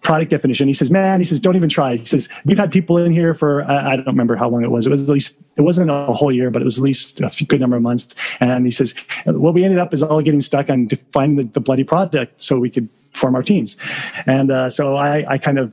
[0.00, 0.66] product definition.
[0.66, 3.32] He says, "Man, he says, don't even try." He says, "We've had people in here
[3.34, 4.86] for I, I don't remember how long it was.
[4.86, 7.44] It was at least it wasn't a whole year, but it was at least a
[7.44, 8.94] good number of months." And he says,
[9.26, 12.58] "What we ended up is all getting stuck on defining the, the bloody product so
[12.58, 13.76] we could form our teams."
[14.26, 15.72] And uh, so I, I kind of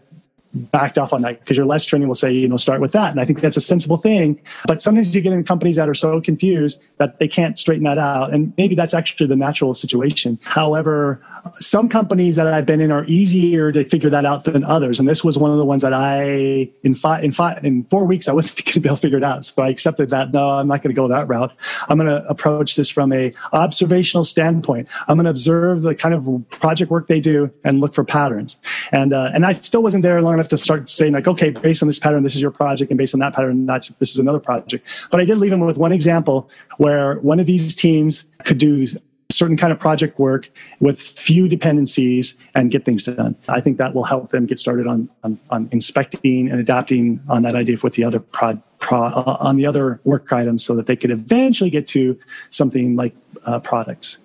[0.53, 3.11] backed off on that because your LeSS training will say, you know, start with that.
[3.11, 4.39] And I think that's a sensible thing.
[4.65, 7.97] But sometimes you get in companies that are so confused that they can't straighten that
[7.97, 8.33] out.
[8.33, 10.39] And maybe that's actually the natural situation.
[10.43, 11.23] However,
[11.55, 14.99] some companies that I've been in are easier to figure that out than others.
[14.99, 18.05] And this was one of the ones that I, in five, in five, in four
[18.05, 19.45] weeks, I wasn't going to be able to figure it out.
[19.45, 20.31] So I accepted that.
[20.31, 21.51] No, I'm not going to go that route.
[21.87, 24.87] I'm going to approach this from a observational standpoint.
[25.07, 28.57] I'm going to observe the kind of project work they do and look for patterns.
[28.91, 31.81] And, uh, and I still wasn't there long enough to start saying like, okay, based
[31.81, 32.91] on this pattern, this is your project.
[32.91, 34.87] And based on that pattern, that's, this is another project.
[35.11, 38.87] But I did leave them with one example where one of these teams could do
[39.31, 43.35] certain kind of project work with few dependencies and get things done.
[43.47, 47.43] I think that will help them get started on, on, on inspecting and adapting on
[47.43, 50.87] that idea with the other prod, pro, uh, on the other work items so that
[50.87, 53.15] they could eventually get to something like
[53.45, 54.17] uh, products.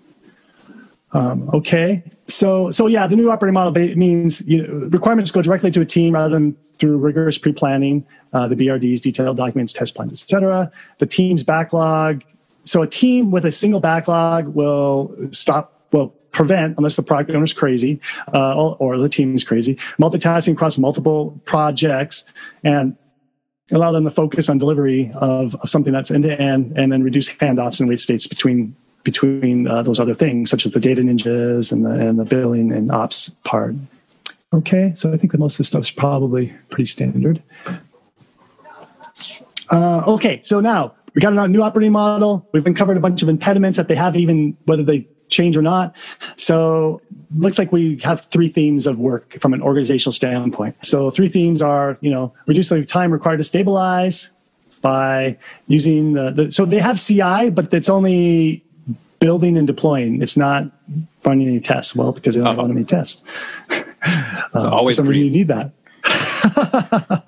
[1.12, 5.70] Um, okay, so so yeah, the new operating model means you know, requirements go directly
[5.70, 10.12] to a team rather than through rigorous pre-planning, uh, the BRDs, detailed documents, test plans,
[10.12, 10.72] etc.
[10.98, 12.24] The team's backlog
[12.64, 17.44] so a team with a single backlog will stop, will prevent, unless the product owner
[17.44, 18.00] is crazy
[18.34, 22.24] uh, or the team is crazy, multitasking across multiple projects
[22.64, 22.96] and
[23.70, 27.30] allow them to focus on delivery of, something that's end to end and then reduce
[27.30, 28.74] handoffs and wait states between
[29.04, 32.72] between uh, those other things such as the data ninjas and the, and the billing
[32.72, 33.74] and ops part.
[34.54, 37.42] Okay, so I think that most of this stuff is probably pretty standard.
[39.70, 42.48] Uh, okay, so now we got a new operating model.
[42.52, 45.94] We've uncovered a bunch of impediments that they have, even whether they change or not.
[46.36, 47.00] So
[47.36, 50.76] looks like we have three themes of work from an organizational standpoint.
[50.84, 54.30] So three themes are, you know, reduce the time required to stabilize
[54.82, 58.62] by using the, the so they have CI, but it's only
[59.18, 60.20] building and deploying.
[60.20, 60.70] It's not
[61.24, 61.96] running any tests.
[61.96, 63.22] Well, because they don't run any tests.
[63.70, 65.72] uh, always for some reason you need that.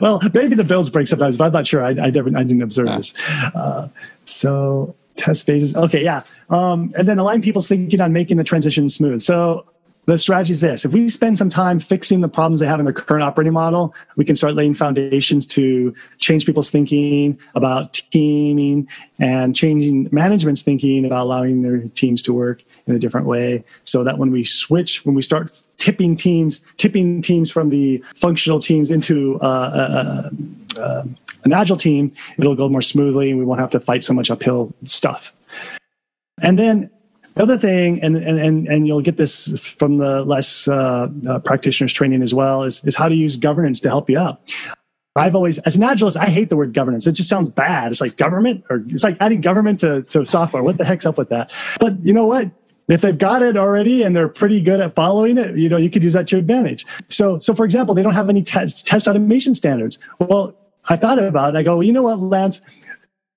[0.00, 1.84] well, maybe the builds break sometimes, but I'm not sure.
[1.84, 2.96] I, I never, I didn't observe yeah.
[2.96, 3.14] this.
[3.54, 3.88] Uh,
[4.24, 5.76] so test phases.
[5.76, 6.22] Okay, yeah.
[6.50, 9.22] Um, and then align people's thinking on making the transition smooth.
[9.22, 9.64] So
[10.06, 12.84] the strategy is this if we spend some time fixing the problems they have in
[12.84, 18.86] their current operating model we can start laying foundations to change people's thinking about teaming
[19.18, 24.04] and changing management's thinking about allowing their teams to work in a different way so
[24.04, 28.90] that when we switch when we start tipping teams tipping teams from the functional teams
[28.90, 30.30] into uh, uh,
[30.76, 31.04] uh, uh
[31.44, 34.30] an agile team it'll go more smoothly and we won't have to fight so much
[34.30, 35.32] uphill stuff
[36.42, 36.90] and then
[37.34, 41.92] the other thing, and, and, and you'll get this from the LeSS uh, uh, practitioners
[41.92, 44.40] training as well, is, is how to use governance to help you out.
[45.16, 47.06] I've always, as an agilist, I hate the word governance.
[47.06, 47.90] It just sounds bad.
[47.90, 50.62] It's like government, or it's like adding government to, to software.
[50.62, 51.52] What the heck's up with that?
[51.80, 52.50] But you know what?
[52.88, 55.90] If they've got it already and they're pretty good at following it, you know, you
[55.90, 56.86] could use that to your advantage.
[57.08, 59.98] So, so for example, they don't have any test, test automation standards.
[60.18, 60.54] Well,
[60.88, 61.58] I thought about it.
[61.58, 62.60] I go, well, you know what, Lance?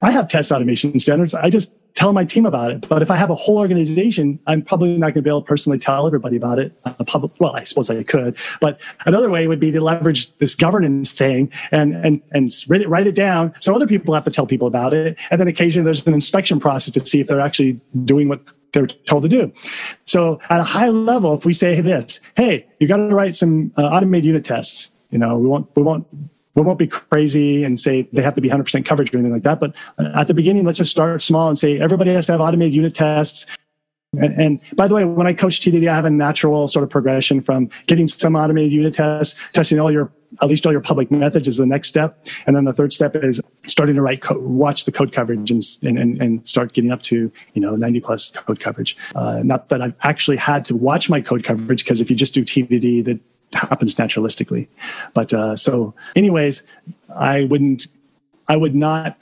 [0.01, 1.33] I have test automation standards.
[1.33, 2.87] I just tell my team about it.
[2.87, 5.47] But if I have a whole organization, I'm probably not going to be able to
[5.47, 6.71] personally tell everybody about it.
[6.85, 8.37] Uh, public, well, I suppose I could.
[8.61, 12.89] But another way would be to leverage this governance thing and and and write it,
[12.89, 15.17] write it down so other people have to tell people about it.
[15.31, 18.41] And then occasionally there's an inspection process to see if they're actually doing what
[18.73, 19.51] they're told to do.
[20.05, 23.71] So at a high level, if we say this, hey, you got to write some
[23.77, 24.91] uh, automated unit tests.
[25.09, 26.05] You know, we won't we won't
[26.55, 29.43] we won't be crazy and say they have to be 100% coverage or anything like
[29.43, 29.59] that.
[29.59, 32.73] But at the beginning, let's just start small and say everybody has to have automated
[32.73, 33.45] unit tests.
[34.13, 36.89] And, and, by the way, when I coach TDD, I have a natural sort of
[36.89, 41.09] progression from getting some automated unit tests, testing all your at least all your public
[41.11, 44.41] methods is the next step, and then the third step is starting to write code,
[44.41, 48.31] watch the code coverage, and, and and start getting up to you know 90 plus
[48.31, 48.97] code coverage.
[49.15, 52.33] Uh, not that I've actually had to watch my code coverage because if you just
[52.33, 53.19] do TDD, that
[53.53, 54.67] happens naturalistically.
[55.13, 56.63] But uh, so, anyways,
[57.15, 57.87] I wouldn't,
[58.47, 59.17] I would not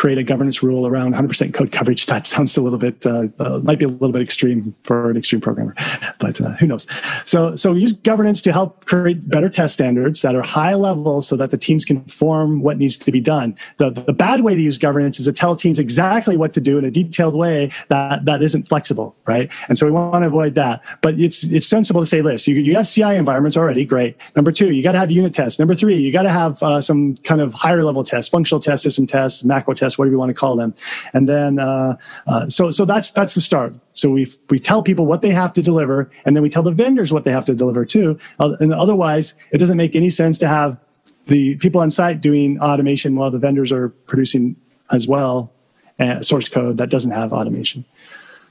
[0.00, 2.06] create a governance rule around 100% code coverage.
[2.06, 5.16] That sounds a little bit, uh, uh, might be a little bit extreme for an
[5.18, 5.74] extreme programmer,
[6.18, 6.86] but uh, who knows?
[7.26, 11.36] So, so use governance to help create better test standards that are high level so
[11.36, 13.54] that the teams can form what needs to be done.
[13.76, 16.78] The, the bad way to use governance is to tell teams exactly what to do
[16.78, 19.52] in a detailed way that, that isn't flexible, right?
[19.68, 20.82] And so we want to avoid that.
[21.02, 22.48] But it's, it's sensible to say this.
[22.48, 24.16] You, you have CI environments already, great.
[24.34, 25.58] Number two, you got to have unit tests.
[25.58, 28.84] Number three, you got to have uh, some kind of higher level tests, functional tests,
[28.84, 30.74] system tests, macro tests, whatever you want to call them.
[31.12, 33.74] And then, uh, uh, so, so that's, that's the start.
[33.92, 36.72] So we, we tell people what they have to deliver, and then we tell the
[36.72, 38.18] vendors what they have to deliver too.
[38.38, 40.78] Uh, and otherwise, it doesn't make any sense to have
[41.26, 44.56] the people on site doing automation while the vendors are producing
[44.90, 45.52] as well
[46.00, 47.84] uh, source code that doesn't have automation.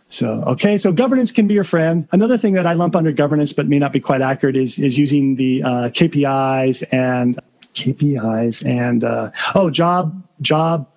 [0.09, 2.07] So, okay, so governance can be your friend.
[2.11, 4.97] Another thing that I lump under governance, but may not be quite accurate, is, is
[4.97, 7.39] using the uh, KPIs and
[7.75, 10.87] KPIs and, uh, oh, job, job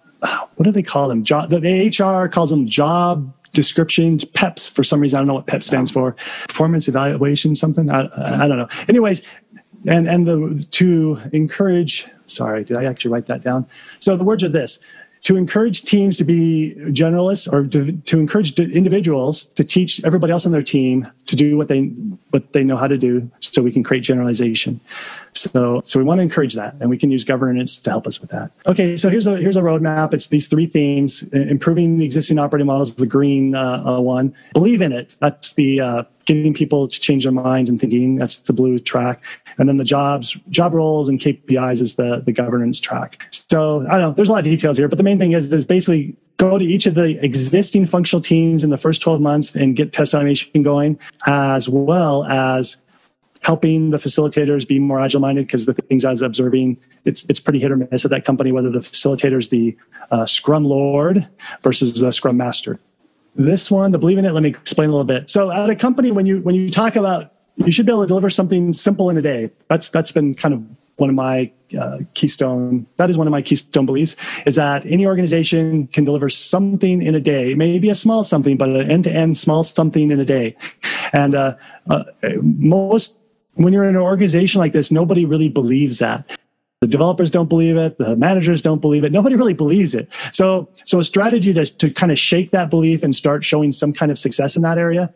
[0.56, 1.24] what do they call them?
[1.24, 5.18] Job, the, the HR calls them job descriptions, PEPs for some reason.
[5.18, 6.12] I don't know what PEP stands for.
[6.48, 7.90] Performance evaluation, something.
[7.90, 8.68] I, I don't know.
[8.88, 9.22] Anyways,
[9.86, 12.06] and and the to encourage.
[12.26, 13.66] Sorry, did I actually write that down?
[13.98, 14.78] So the words are this:
[15.22, 20.46] to encourage teams to be generalists or to, to encourage individuals to teach everybody else
[20.46, 21.84] on their team to do what they
[22.30, 24.80] what they know how to do so we can create generalization.
[25.32, 28.20] So so we want to encourage that and we can use governance to help us
[28.20, 28.50] with that.
[28.66, 30.12] Okay so here's a here's a roadmap.
[30.12, 34.34] It's these three themes improving the existing operating models the green uh, uh, one.
[34.52, 35.16] Believe in it.
[35.20, 38.16] That's the uh, getting people to change their minds and thinking.
[38.16, 39.20] That's the blue track.
[39.58, 43.26] And then the jobs, job roles and KPIs is the, the governance track.
[43.30, 45.52] So I don't know, there's a lot of details here, but the main thing is,
[45.52, 49.54] is basically go to each of the existing functional teams in the first 12 months
[49.54, 52.76] and get test automation going, as well as
[53.40, 57.40] helping the facilitators be more agile minded because the things I was observing, it's, it's
[57.40, 59.76] pretty hit or miss at that company, whether the facilitator is the
[60.10, 61.28] uh, scrum lord
[61.62, 62.78] versus the scrum master.
[63.34, 65.28] This one, the believe in it, let me explain a little bit.
[65.28, 68.08] So at a company, when you, when you talk about you should be able to
[68.08, 69.50] deliver something simple in a day.
[69.68, 70.64] That's that's been kind of
[70.96, 75.06] one of my uh, keystone that is one of my keystone beliefs is that any
[75.06, 78.90] organization can deliver something in a day it may be a small something but an
[78.90, 80.56] end-to-end small something in a day.
[81.12, 81.56] And uh,
[81.88, 82.04] uh,
[82.42, 83.18] most
[83.54, 86.38] when you're in an organization like this nobody really believes that.
[86.80, 90.08] The developers don't believe it the managers don't believe it nobody really believes it.
[90.32, 93.92] So so a strategy to, to kind of shake that belief and start showing some
[93.92, 95.12] kind of success in that area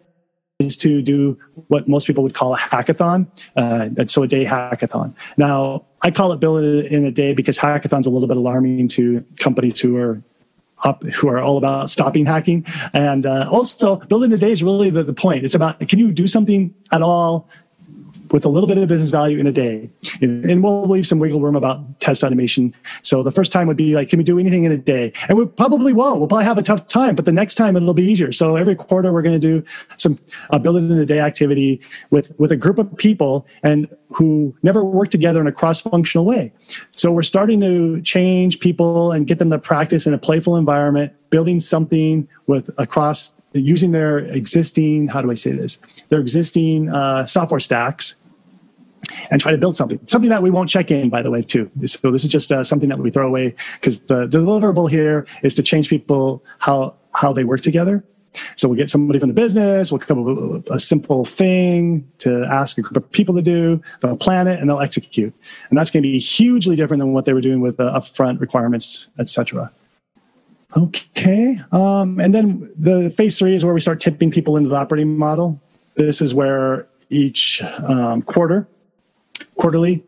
[0.59, 1.39] is to do
[1.69, 3.27] what most people would call a hackathon.
[3.57, 5.15] Uh, so a day hackathon.
[5.37, 9.25] Now, I call it build in a day because hackathon's a little bit alarming to
[9.39, 10.23] companies who are
[10.85, 12.65] up, who are all about stopping hacking.
[12.95, 15.45] And uh, also, building a day is really the, the point.
[15.45, 17.49] It's about can you do something at all
[18.31, 19.91] with a little bit of business value in a day.
[20.21, 22.75] And we'll leave some wiggle room about test automation.
[23.03, 25.13] So the first time would be like, can we do anything in a day?
[25.29, 26.19] And we probably won't.
[26.19, 28.33] We'll probably have a tough time, but the next time it'll be easier.
[28.33, 29.65] So every quarter we're going to do
[29.97, 30.19] some
[30.51, 34.57] uh, build it in a day activity with, with a group of people and who
[34.63, 36.53] never work together in a cross-functional way.
[36.93, 41.13] So we're starting to change people and get them to practice in a playful environment,
[41.31, 47.27] building something with across using their existing, how do I say this, their existing uh,
[47.27, 48.17] software stacks
[49.31, 49.99] and try to build something.
[50.07, 51.71] Something that we won't check in, by the way, too.
[51.85, 55.55] So this is just uh, something that we throw away because the, deliverable here is
[55.55, 58.05] to change people how how they work together.
[58.57, 62.45] So we'll get somebody from the business, we'll come up with a simple thing to
[62.51, 65.33] ask a group of people to do, they'll plan it and they'll execute.
[65.71, 68.41] And that's going to be hugely different than what they were doing with the upfront
[68.41, 69.71] requirements, etc.
[70.77, 71.59] Okay.
[71.73, 75.17] Um, and then the phase three is where we start tipping people into the operating
[75.17, 75.61] model.
[75.95, 78.69] This is where each um, quarter,
[79.57, 80.05] quarterly,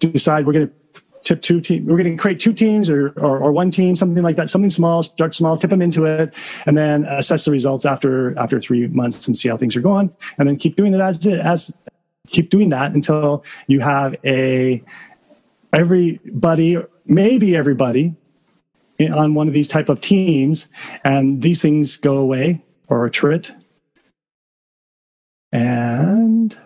[0.00, 0.74] decide we're going to
[1.22, 1.86] tip two teams.
[1.86, 4.70] We're going to create two teams or, or, or one team, something like that, something
[4.70, 6.34] small, start small, tip them into it,
[6.66, 10.10] and then assess the results after after three months and see how things are going,
[10.38, 11.72] and then keep doing it as as
[12.26, 14.82] keep doing that until you have a
[15.72, 18.16] everybody, maybe everybody
[19.00, 20.68] on one of these type of teams
[21.04, 23.54] and these things go away or attrit.
[25.52, 26.56] And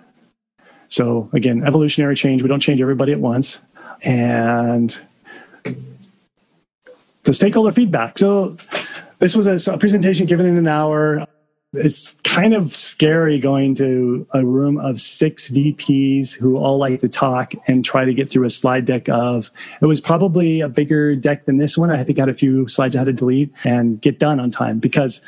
[0.89, 3.61] so again evolutionary change we don't change everybody at once.
[4.05, 5.01] And
[7.25, 8.19] the stakeholder feedback.
[8.19, 8.57] So
[9.19, 11.27] this was a, a presentation given in an hour
[11.75, 17.09] it's kind of scary going to a room of six VPs who all like to
[17.09, 19.51] talk and try to get through a slide deck of
[19.81, 21.91] it was probably a bigger deck than this one.
[21.91, 24.51] I think I had a few slides I had to delete and get done on
[24.51, 25.23] time because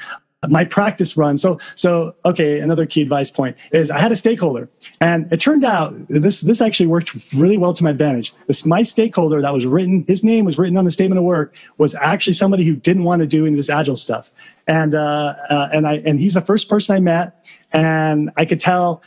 [0.49, 1.39] my practice run.
[1.39, 2.61] So, so okay.
[2.61, 4.69] Another key advice point is I had a stakeholder,
[5.01, 8.33] and it turned out this this actually worked really well to my advantage.
[8.47, 11.55] This my stakeholder that was written, his name was written on the statement of work,
[11.79, 14.33] was actually somebody who didn't want to do any of this agile stuff,
[14.67, 18.61] and uh, uh, and I and he's the first person I met, and I could
[18.61, 19.03] tell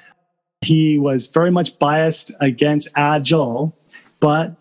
[0.61, 3.75] he was very much biased against agile,
[4.19, 4.55] but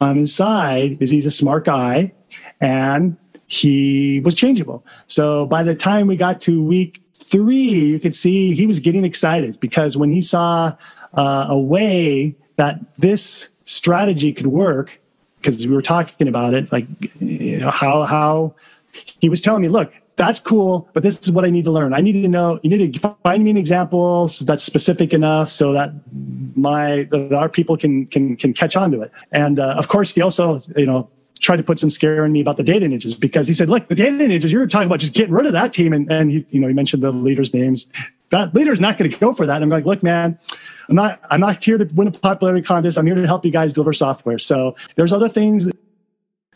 [0.00, 2.12] on his side is he's a smart guy
[2.60, 3.16] and
[3.48, 4.84] he was changeable.
[5.06, 9.04] So by the time we got to week three, you could see he was getting
[9.04, 10.76] excited because when he saw
[11.14, 15.00] uh, a way that this strategy could work,
[15.36, 16.86] because we were talking about it, like
[17.20, 18.54] you know how how
[19.20, 21.94] he was telling me, look, that's cool, but this is what I need to learn.
[21.94, 22.60] I need to know.
[22.62, 25.92] You need to find me an example that's specific enough so that
[26.54, 29.12] my that our people can can can catch on to it.
[29.32, 31.08] And uh, of course, he also you know
[31.38, 33.88] tried to put some scare in me about the data ninjas because he said, look,
[33.88, 35.92] the data ninjas, you're talking about just getting rid of that team.
[35.92, 37.86] And, and he, you know, he mentioned the leaders' names.
[38.30, 39.56] That leader's not going to go for that.
[39.56, 40.38] And I'm like, look, man,
[40.88, 42.98] I'm not, I'm not here to win a popularity contest.
[42.98, 44.38] I'm here to help you guys deliver software.
[44.38, 45.70] So there's other things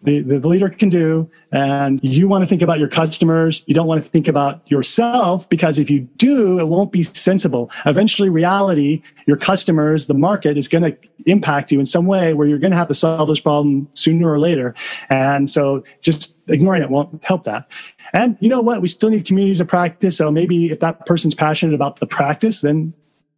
[0.03, 1.30] the, the leader can do.
[1.53, 3.62] And you want to think about your customers.
[3.66, 7.70] You don't want to think about yourself because if you do, it won't be sensible.
[7.86, 10.96] Eventually, reality, your customers, the market is going to
[11.26, 14.30] impact you in some way where you're going to have to solve this problem sooner
[14.30, 14.74] or later.
[15.09, 17.68] And so just ignoring it won't help that.
[18.12, 18.82] And you know what?
[18.82, 20.16] We still need communities of practice.
[20.16, 22.92] So maybe if that person's passionate about the practice, then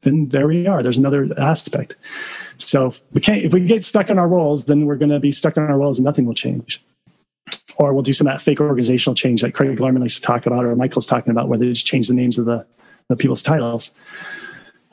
[0.04, 0.82] then there we are.
[0.82, 1.96] There's another aspect.
[2.56, 5.32] So we can't, if we get stuck in our roles, then we're going to be
[5.32, 6.82] stuck in our roles and nothing will change.
[7.76, 10.46] Or we'll do some of that fake organizational change that Craig Larman likes to talk
[10.46, 12.64] about, or Michael's talking about, where they just change the names of the,
[13.08, 13.92] the people's titles.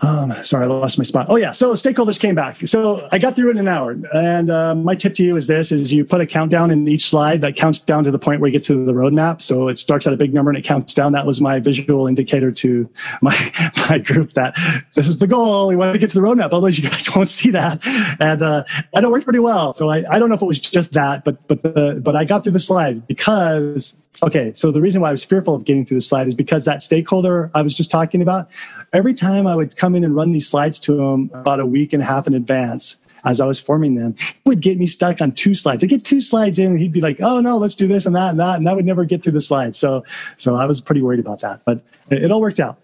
[0.01, 1.27] Um, sorry, I lost my spot.
[1.29, 2.57] Oh yeah, so stakeholders came back.
[2.67, 3.91] So I got through in an hour.
[4.13, 7.07] And uh, my tip to you is this: is you put a countdown in each
[7.07, 9.41] slide that counts down to the point where you get to the roadmap.
[9.41, 11.11] So it starts at a big number and it counts down.
[11.11, 12.89] That was my visual indicator to
[13.21, 13.35] my
[13.89, 14.55] my group that
[14.95, 15.67] this is the goal.
[15.67, 16.45] We want to get to the roadmap.
[16.45, 17.85] Otherwise, you guys won't see that.
[18.19, 19.71] And uh, and it worked pretty well.
[19.71, 22.25] So I, I don't know if it was just that, but but the, but I
[22.25, 24.51] got through the slide because okay.
[24.55, 26.81] So the reason why I was fearful of getting through the slide is because that
[26.81, 28.49] stakeholder I was just talking about
[28.93, 31.93] every time I would come in and run these slides to him about a week
[31.93, 34.15] and a half in advance, as I was forming them,
[34.45, 35.83] would get me stuck on two slides.
[35.83, 38.15] I'd get two slides in, and he'd be like, "Oh no, let's do this and
[38.15, 39.77] that and that," and I would never get through the slides.
[39.77, 40.03] So,
[40.35, 42.77] so I was pretty worried about that, but it, it all worked out.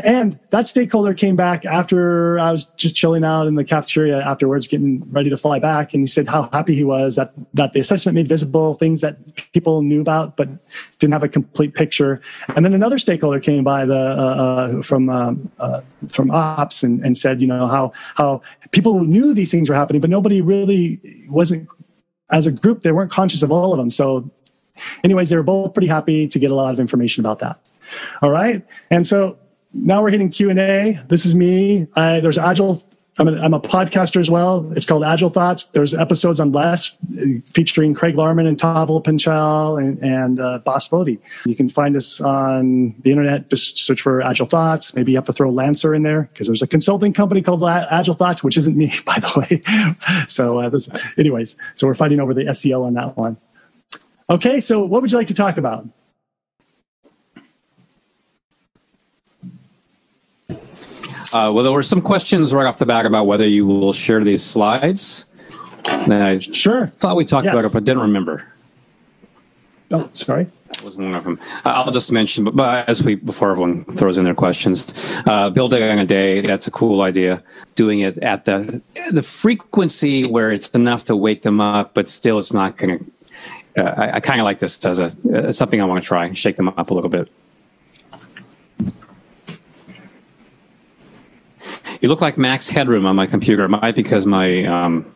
[0.00, 4.68] And that stakeholder came back after I was just chilling out in the cafeteria afterwards,
[4.68, 5.94] getting ready to fly back.
[5.94, 9.16] And he said how happy he was that, that the assessment made visible things that
[9.54, 10.50] people knew about, but
[10.98, 12.20] didn't have a complete picture.
[12.54, 15.80] And then another stakeholder came by the, uh, uh, from, um, uh,
[16.10, 18.42] from ops and, and said, you know, how, how
[18.72, 21.70] people knew these things were happening, but nobody really wasn't,
[22.30, 23.88] as a group, they weren't conscious of all of them.
[23.88, 24.30] So
[25.04, 27.58] anyways, they were both pretty happy to get a lot of information about that.
[28.20, 28.62] All right.
[28.90, 29.38] And so
[29.84, 31.86] now we're hitting q&a this is me.
[31.96, 32.82] I, there's agile
[33.18, 34.70] I'm a, I'm a podcaster as well.
[34.76, 35.64] It's called agile thoughts.
[35.66, 36.92] There's episodes on LeSS
[37.54, 42.20] featuring craig larman and Tavel Pinchel and, and uh, Bas Vodde you can find us
[42.20, 43.48] on the internet.
[43.48, 44.94] Just search for agile thoughts.
[44.94, 48.14] Maybe you have to throw lancer in there because there's a consulting company called agile
[48.14, 49.62] thoughts which isn't me by the way.
[50.26, 53.38] So uh, this, anyways so we're fighting over the seo on that one.
[54.28, 55.86] Okay so what would you like to talk about
[61.36, 64.24] Uh, well, there were some questions right off the bat about whether you will share
[64.24, 65.26] these slides.
[65.84, 67.52] And I sure thought we talked yes.
[67.52, 68.50] about it, but didn't remember.
[69.90, 70.44] Oh, sorry.
[70.68, 71.38] That was one of them.
[71.62, 75.50] Uh, I'll just mention, but, but, as we before everyone throws in their questions, uh,
[75.50, 76.40] building a day.
[76.40, 77.42] That's a cool idea.
[77.74, 78.80] Doing it at the
[79.10, 82.98] the frequency where it's enough to wake them up, but still it's not going
[83.74, 86.06] to uh, I, I kind of like this as a as something I want to
[86.06, 87.30] try, shake them up a little bit.
[92.00, 93.64] You look like max headroom on my computer.
[93.64, 95.14] It might because my um,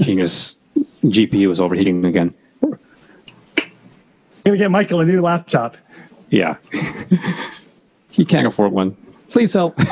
[0.00, 0.56] Genius
[1.02, 2.34] GPU is overheating again.
[2.62, 2.78] I'm
[4.44, 5.76] Gonna get Michael a new laptop.
[6.30, 6.56] Yeah,
[8.10, 8.96] he can't afford one.
[9.30, 9.78] Please help.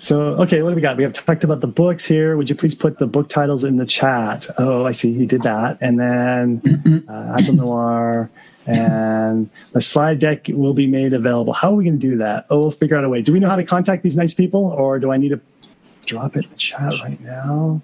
[0.00, 0.96] So, okay, what do we got?
[0.96, 2.34] We have talked about the books here.
[2.34, 4.46] Would you please put the book titles in the chat?
[4.56, 5.12] Oh, I see.
[5.12, 5.76] He did that.
[5.82, 8.30] And then uh, Agile Noir
[8.70, 11.52] and the slide deck will be made available.
[11.52, 12.46] How are we going to do that?
[12.50, 13.22] Oh, we'll figure out a way.
[13.22, 15.40] Do we know how to contact these nice people or do I need to
[16.06, 17.80] drop it in the chat right now?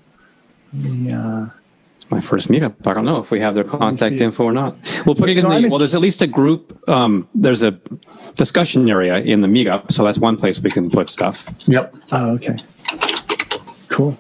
[0.72, 1.48] Yeah.
[1.96, 2.86] It's my first meetup.
[2.86, 4.76] I don't know if we have their contact info or not.
[5.06, 7.62] We'll put it in So the, in- well, there's at least a group, um, there's
[7.62, 7.72] a
[8.34, 9.90] discussion area in the meetup.
[9.92, 11.48] So that's one place we can put stuff.
[11.66, 11.94] Yep.
[12.12, 12.58] Oh, okay.
[13.88, 14.16] Cool.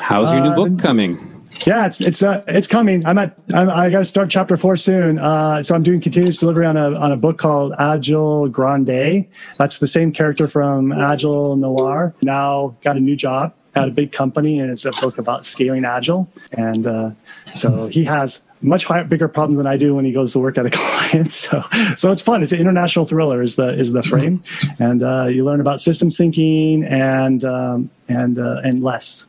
[0.00, 1.27] How's your new Uh, book coming?
[1.66, 3.04] Yeah, it's it's uh, it's coming.
[3.04, 5.18] I'm at I'm, I got to start chapter four soon.
[5.18, 9.26] Uh, so I'm doing continuous delivery on a on a book called Agile Grande.
[9.56, 12.14] That's the same character from Agile Noir.
[12.22, 15.84] Now got a new job at a big company, and it's a book about scaling
[15.84, 16.28] Agile.
[16.52, 17.10] And uh,
[17.54, 20.58] so he has much higher, bigger problems than I do when he goes to work
[20.58, 21.32] at a client.
[21.32, 21.62] So
[21.96, 22.42] so it's fun.
[22.42, 24.42] It's an international thriller is the is the frame,
[24.78, 29.26] and uh, you learn about systems thinking and um, and uh, and LeSS.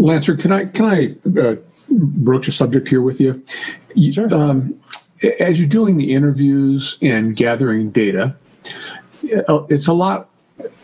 [0.00, 1.56] Lancer, can I can I uh,
[1.90, 3.42] broach a subject here with you?
[3.94, 4.32] You- Sure.
[4.34, 4.74] Um,
[5.38, 8.34] as you're doing the interviews and gathering data,
[9.48, 10.30] uh, it's a lot,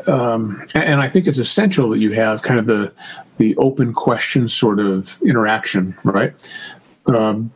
[0.06, 2.92] um, and I think it's essential that you have kind of the
[3.38, 6.34] the open question sort of interaction, right?
[7.06, 7.50] Um,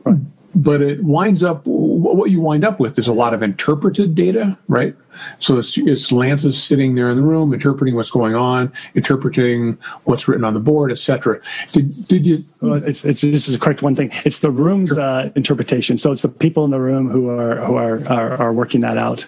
[0.55, 4.57] but it winds up what you wind up with is a lot of interpreted data,
[4.68, 4.94] right?
[5.38, 10.28] So it's, it's Lance's sitting there in the room interpreting what's going on, interpreting what's
[10.28, 11.40] written on the board, etc.
[11.72, 12.38] Did did you?
[12.62, 14.11] Well, it's, it's this is correct one thing.
[14.24, 15.96] It's the room's uh, interpretation.
[15.96, 18.98] So it's the people in the room who are who are are, are working that
[18.98, 19.26] out.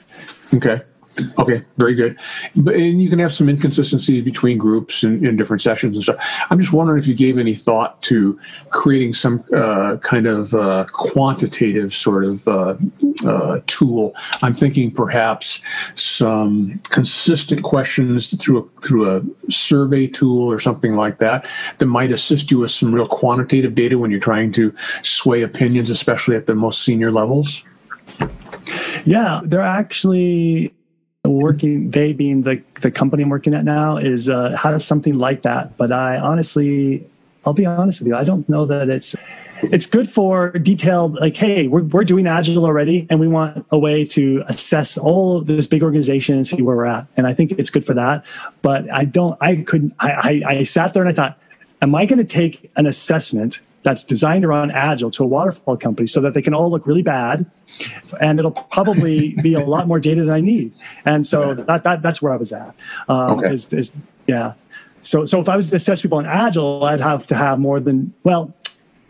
[0.55, 0.81] Okay.
[1.39, 2.19] Okay, very good.
[2.57, 6.47] But and you can have some inconsistencies between groups and in different sessions and stuff.
[6.51, 8.39] I'm just wondering if you gave any thought to
[8.71, 12.77] creating some uh, kind of uh, quantitative sort of uh,
[13.27, 14.15] uh, tool.
[14.41, 15.61] I'm thinking perhaps
[16.01, 21.47] some consistent questions through a, through a survey tool or something like that
[21.79, 25.91] that might assist you with some real quantitative data when you're trying to sway opinions,
[25.91, 27.65] especially at the most senior levels.
[29.05, 30.73] Yeah, they're actually
[31.33, 31.91] working.
[31.91, 35.77] They being the the company I'm working at now is uh, has something like that.
[35.77, 37.07] But I honestly,
[37.45, 39.17] I'll be honest with you, I don't know that it's.
[39.65, 43.79] It's good for detailed, like, hey, we're, we're doing Agile already, and we want a
[43.79, 47.07] way to assess all this big organization and see where we're at.
[47.17, 48.25] And I think it's good for that.
[48.63, 51.39] But I don't, I couldn't, I, I, I sat there and I thought,
[51.81, 56.07] am I going to take an assessment that's designed around Agile to a waterfall company
[56.07, 57.47] so that they can all look really bad,
[58.21, 60.73] and it'll probably be a lot more data than I need.
[61.05, 62.75] And so that, that that's where I was at.
[63.09, 63.55] Um, Okay.
[63.55, 63.93] is, is
[64.27, 64.55] yeah.
[65.03, 67.81] So so if I was to assess people on Agile, I'd have to have more
[67.81, 68.55] than well.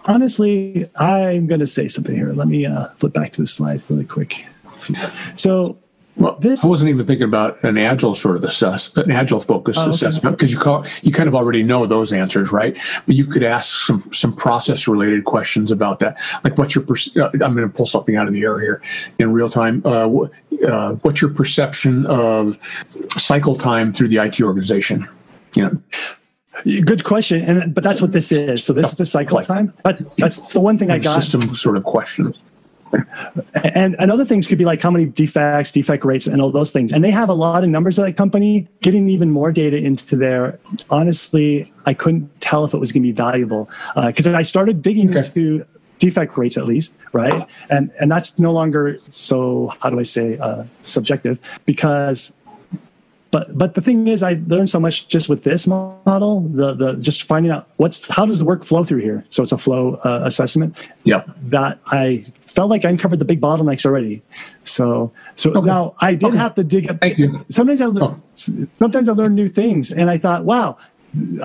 [0.04, 2.32] Honestly, I'm going to say something here.
[2.32, 4.46] Let me uh, flip back to the slide really quick.
[5.36, 5.78] So
[6.16, 9.78] Well, This- I wasn't even thinking about an agile sort of assess, an agile focused
[9.80, 9.90] Oh, okay.
[9.90, 12.76] assessment because you call, you kind of already know those answers, right?
[13.06, 17.30] But you could ask some some process related questions about that, like what's your uh,
[17.32, 18.82] I'm going to pull something out of the air here
[19.18, 19.82] in real time.
[19.86, 20.08] Uh,
[20.68, 22.58] uh, what's your perception of
[23.16, 25.08] cycle time through the IT organization?
[25.54, 25.64] You
[26.66, 28.62] know, good question, and but that's what this is.
[28.62, 29.72] So this is the cycle time.
[29.82, 31.22] But that's the one thing I got.
[31.22, 32.44] system sort of questions.
[33.74, 36.72] And, and other things could be like how many defects, defect rates, and all those
[36.72, 36.92] things.
[36.92, 38.68] And they have a lot of numbers at that company.
[38.80, 40.58] Getting even more data into there,
[40.90, 43.68] honestly, I couldn't tell if it was going to be valuable
[44.06, 45.18] because I started digging Okay.
[45.26, 45.64] into
[45.98, 47.44] defect rates at least, right?
[47.70, 49.72] And and that's no longer so.
[49.80, 51.38] How do I say uh, subjective?
[51.66, 52.32] Because
[53.32, 56.96] but but the thing is i learned so much just with this model the the
[56.98, 59.94] just finding out what's how does the work flow through here so it's a flow
[60.04, 61.28] uh, assessment Yep.
[61.46, 64.22] that i felt like i uncovered the big bottlenecks already
[64.64, 65.60] so so Okay.
[65.66, 66.38] now i did Okay.
[66.38, 67.44] have to dig up Thank you.
[67.50, 68.22] sometimes i learn, Oh.
[68.78, 70.76] sometimes i learn new things and i thought wow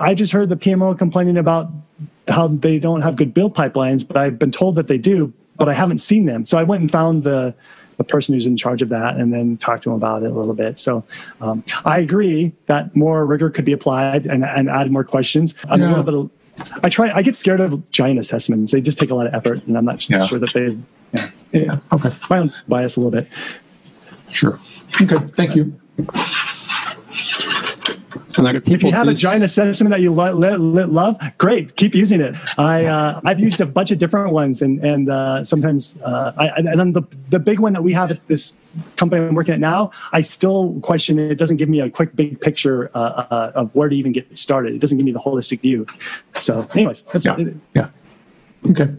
[0.00, 1.70] i just heard the pmo complaining about
[2.28, 5.68] how they don't have good build pipelines but i've been told that they do but
[5.68, 7.54] i haven't seen them so i went and found the
[7.98, 10.34] the person who's in charge of that and then talk to them about it a
[10.34, 10.78] little bit.
[10.78, 11.04] So
[11.40, 15.54] um, I agree that more rigor could be applied and, and add more questions.
[15.68, 15.94] I'm Yeah.
[15.94, 16.32] a little bit.
[16.82, 17.10] I try.
[17.12, 18.72] I get scared of giant assessments.
[18.72, 20.26] They just take a lot of effort, and I'm not Yeah.
[20.26, 20.76] sure that they.
[21.12, 21.78] Yeah, Yeah.
[21.92, 22.10] Okay.
[22.30, 23.28] my own bias a little bit.
[24.30, 24.58] Sure.
[25.00, 25.16] Okay.
[25.36, 25.74] Thank you.
[28.38, 32.20] If you have a giant assessment that you lo- lo- lo- love, great, keep using
[32.20, 32.36] it.
[32.58, 36.48] I uh, I've used a bunch of different ones, and and uh, sometimes uh, I,
[36.56, 38.54] and then the the big one that we have at this
[38.96, 41.32] company I'm working at now, I still question it.
[41.32, 44.36] It doesn't give me a quick big picture uh, uh, of where to even get
[44.36, 44.74] started.
[44.74, 45.86] It doesn't give me the holistic view.
[46.40, 47.54] So, anyways, that's yeah, it.
[47.74, 47.88] yeah,
[48.70, 48.94] okay.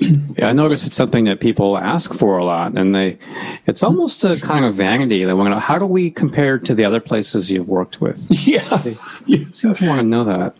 [0.00, 3.18] Yeah, I notice it's something that people ask for a lot, and they,
[3.66, 5.24] it's almost a kind of vanity.
[5.24, 8.26] They want to, how do we compare to the other places you've worked with?
[8.48, 10.54] Yeah, they seem to want to know that.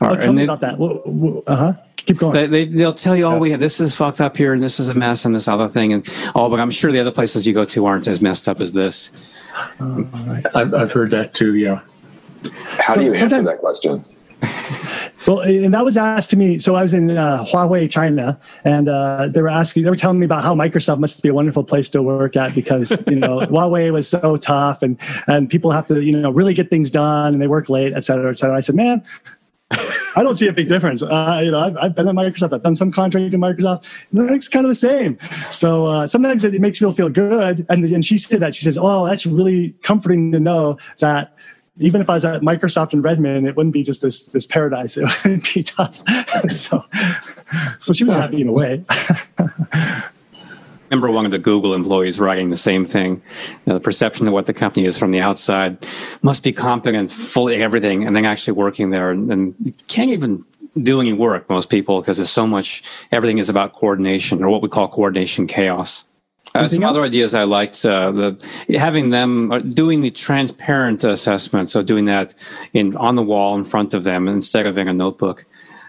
[0.00, 0.80] Oh, tell me they, about that.
[1.46, 1.72] Uh huh.
[1.96, 2.32] Keep going.
[2.32, 4.80] They, they they'll tell you, oh, we have, this is fucked up here, and this
[4.80, 7.46] is a mess, and this other thing, and oh, but I'm sure the other places
[7.46, 9.12] you go to aren't as messed up as this.
[9.78, 10.44] Uh, right.
[10.54, 11.54] I've, I've heard that too.
[11.54, 11.82] Yeah.
[12.78, 14.04] How so, do you answer that question?
[15.26, 16.58] Well, and that was asked to me.
[16.58, 20.18] So I was in uh, Huawei, China, and uh, they were asking, they were telling
[20.18, 23.38] me about how Microsoft must be a wonderful place to work at because you know
[23.40, 27.34] Huawei was so tough, and and people have to you know really get things done,
[27.34, 28.56] and they work late, et cetera, et cetera.
[28.56, 29.02] I said, man.
[30.16, 31.00] I don't see a big difference.
[31.00, 32.52] Uh, you know, I've, I've, been at Microsoft.
[32.52, 33.88] I've done some contracting in Microsoft.
[34.12, 35.16] It's kind of the same.
[35.52, 37.64] So uh, sometimes it, makes people feel good.
[37.68, 41.36] And, and she said that she says, "Oh, that's really comforting to know that
[41.80, 44.96] even if I was at Microsoft in Redmond, it wouldn't be just this this paradise.
[45.00, 46.02] It would be tough.
[46.48, 46.84] so,
[47.78, 48.84] so she was happy in a way.
[50.90, 53.22] remember one of the Google employees writing the same thing.
[53.40, 55.86] You know, the perception of what the company is from the outside
[56.22, 60.42] must be competent, fully everything, and then actually working there and, and can't even
[60.82, 61.48] do any work.
[61.48, 62.82] Most people because there's so much.
[63.12, 66.04] Everything is about coordination or what we call coordination chaos.
[66.54, 66.90] Uh, some else?
[66.90, 72.06] other ideas I liked uh, the having them uh, doing the transparent assessment, so doing
[72.06, 72.34] that
[72.72, 75.44] in on the wall in front of them instead of in a notebook.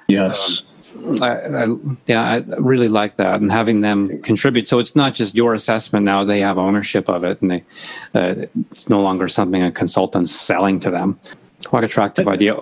[0.07, 0.61] Yes.
[0.61, 0.67] Um,
[1.21, 1.65] I, I,
[2.05, 4.67] yeah, I really like that, and having them contribute.
[4.67, 7.63] So it's not just your assessment now; they have ownership of it, and they
[8.13, 11.17] uh, it's no longer something a consultant's selling to them
[11.65, 12.55] quite attractive idea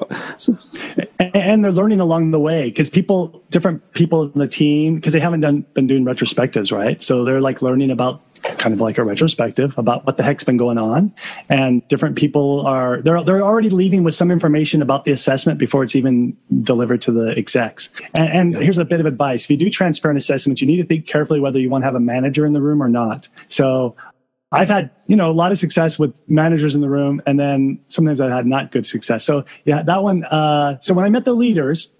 [1.20, 5.20] and they're learning along the way because people different people in the team because they
[5.20, 7.01] haven't done been doing retrospectives right?
[7.01, 8.22] So they're like learning about
[8.57, 11.13] kind of like a retrospective about what the heck's been going on.
[11.49, 15.84] And different people are they're they're already leaving with some information about the assessment before
[15.84, 17.89] it's even delivered to the execs.
[18.17, 18.61] And, and yeah.
[18.61, 19.43] here's a bit of advice.
[19.43, 21.95] If you do transparent assessments you need to think carefully whether you want to have
[21.95, 23.28] a manager in the room or not.
[23.47, 23.95] So
[24.52, 27.80] I've had, you know, a lot of success with managers in the room, and then
[27.86, 29.24] sometimes I've had not good success.
[29.24, 30.24] So yeah, that one.
[30.24, 31.91] Uh, so when I met the leaders,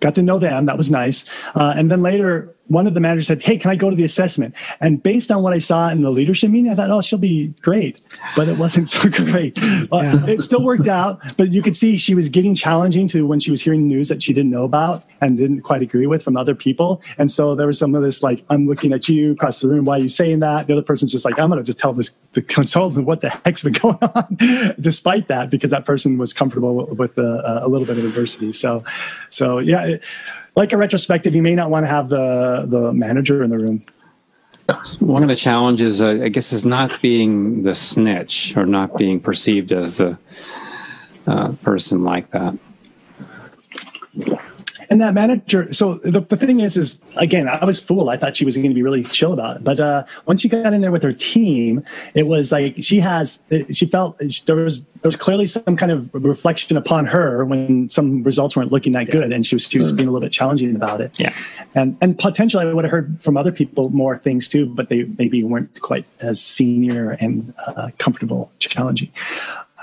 [0.00, 0.66] got to know them.
[0.66, 1.24] That was nice.
[1.54, 4.04] Uh, and then later, one of the managers said, Hey, can I go to the
[4.04, 4.54] assessment?
[4.80, 7.48] And based on what I saw in the leadership meeting, I thought, Oh, she'll be
[7.60, 8.00] great.
[8.36, 9.58] But it wasn't so great.
[9.92, 13.40] Uh, it still worked out, but you could see she was getting challenging to when
[13.40, 16.36] she was hearing news that she didn't know about and didn't quite agree with from
[16.36, 17.02] other people.
[17.18, 19.84] And so there was some of this like, I'm looking at you across the room.
[19.84, 20.68] Why are you saying that?
[20.68, 23.30] The other person's just like, I'm going to just tell this the consultant what the
[23.44, 24.36] heck's been going on,
[24.78, 28.52] despite that, because that person was comfortable with uh, a little bit of adversity.
[28.52, 28.84] So,
[29.28, 29.84] so yeah.
[29.86, 30.04] It,
[30.56, 33.82] like a retrospective, you may not want to have the the manager in the room.
[35.00, 39.18] One of the challenges, uh, I guess, is not being the snitch or not being
[39.18, 40.16] perceived as the
[41.26, 42.56] uh, person like that
[44.90, 48.08] and that manager so the, the thing is is again i was fooled.
[48.08, 49.64] I thought she was going to be really chill about it.
[49.64, 51.84] But uh, once she got in there with her team
[52.14, 53.40] it was like she has
[53.72, 58.22] she felt there was there was clearly some kind of reflection upon her when some
[58.22, 59.32] results weren't looking that good.
[59.32, 61.18] And she was she was being a little bit challenging about it.
[61.18, 61.32] Yeah.
[61.74, 65.04] And and potentially i would have heard from other people more things too but they
[65.18, 69.10] maybe weren't quite as senior and uh, comfortable challenging.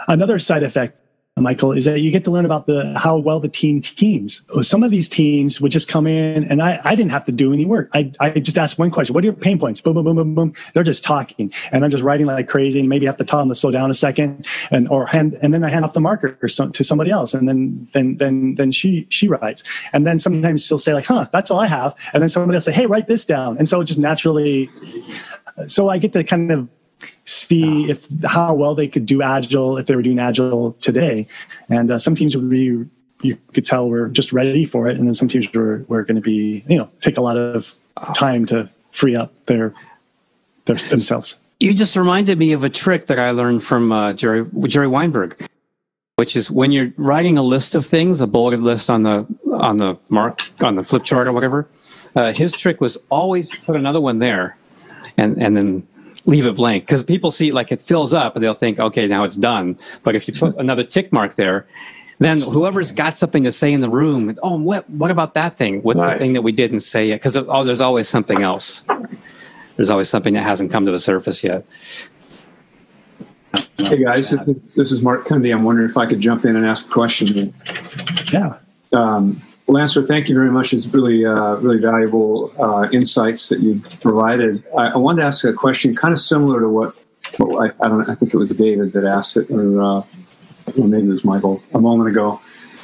[0.07, 0.99] Another side effect
[1.41, 4.41] Michael, is that you get to learn about the how well the team teams.
[4.61, 7.53] Some of these teams would just come in, and I, I didn't have to do
[7.53, 7.89] any work.
[7.93, 9.79] I, I just asked one question: What are your pain points?
[9.79, 10.53] Boom, boom, boom, boom, boom.
[10.73, 13.49] They're just talking, and I'm just writing like crazy, and maybe have to tell them
[13.49, 16.33] to slow down a second, and or hand, and then I hand off the marker
[16.33, 19.63] to somebody else, and then then then then she she writes,
[19.93, 22.65] and then sometimes she'll say like, "Huh, that's all I have," and then somebody else
[22.65, 24.69] say, "Hey, write this down," and so it just naturally.
[25.65, 26.69] So I get to kind of
[27.27, 31.27] see if how well they could do agile if they were doing agile today.
[31.69, 32.85] And uh, some teams would be
[33.21, 34.97] you could tell we're just ready for it.
[34.97, 37.75] And then some teams were, were going to be you know take a lot of
[38.15, 39.73] time to free up their,
[40.65, 41.39] their themselves.
[41.59, 45.35] You just reminded me of a trick that i learned from uh, jerry jerry weinberg
[46.17, 49.77] which is when you're writing a list of things a bulleted list on the on
[49.77, 51.67] the mark on the flip chart or whatever
[52.15, 54.55] uh, his trick was always put another one there
[55.17, 55.87] and and then
[56.27, 59.23] leave it blank because people see like it fills up and they'll think, okay, now
[59.23, 59.77] it's done.
[60.03, 61.65] But if you put another tick mark there,
[62.19, 65.81] then whoever's got something to say in the room, oh, what what about that thing?
[65.81, 66.13] What's nice.
[66.13, 67.21] the thing that we didn't say yet?
[67.21, 68.83] Because oh, there's always something else.
[69.77, 71.65] There's always something that hasn't come to the surface yet.
[73.77, 74.31] Hey guys,
[74.75, 75.53] this is Mark Cundy.
[75.53, 77.53] I'm wondering if I could jump in and ask a question.
[78.33, 78.57] Yeah.
[78.91, 80.73] Um, Lancer, thank you very much.
[80.73, 84.63] It's really, uh, really valuable uh, insights that you provided.
[84.77, 86.95] I, I, wanted to ask a question kind of similar to what,
[87.39, 88.09] I, I, don't.
[88.09, 90.03] I think it was David that asked it, or, uh,
[90.79, 92.39] or maybe it was Michael a moment ago.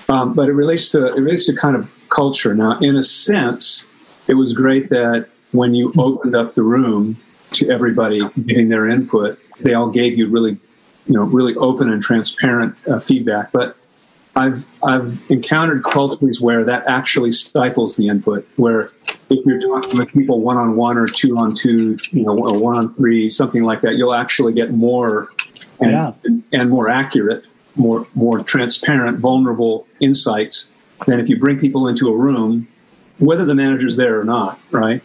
[0.10, 2.54] Um, but it relates to it relates to kind of culture.
[2.54, 3.90] Now, in a sense,
[4.28, 7.16] it was great that when you opened up the room
[7.52, 10.58] to everybody giving their input, they all gave you really,
[11.08, 13.54] you know, really open and transparent uh, feedback.
[13.54, 13.78] But
[14.36, 18.48] I've I've encountered cultures where that actually stifles the input.
[18.56, 18.92] Where
[19.30, 22.58] if you're talking with people one on one or two on two, you know, or
[22.58, 25.32] one on three, something like that, you'll actually get more
[25.80, 26.14] and, yeah.
[26.52, 30.72] and more accurate, more more transparent, vulnerable insights
[31.06, 32.68] than if you bring people into a room,
[33.20, 35.04] whether the manager's there or not, right?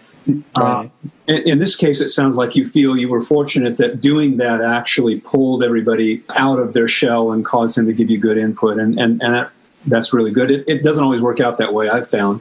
[0.56, 0.88] Uh,
[1.26, 4.60] in, in, this case, it sounds like you feel you were fortunate that doing that
[4.60, 8.78] actually pulled everybody out of their shell and caused them to give you good input,
[8.78, 9.50] and and, and that,
[9.86, 10.50] that's really good.
[10.50, 12.40] It, it doesn't always work out that way, I've found.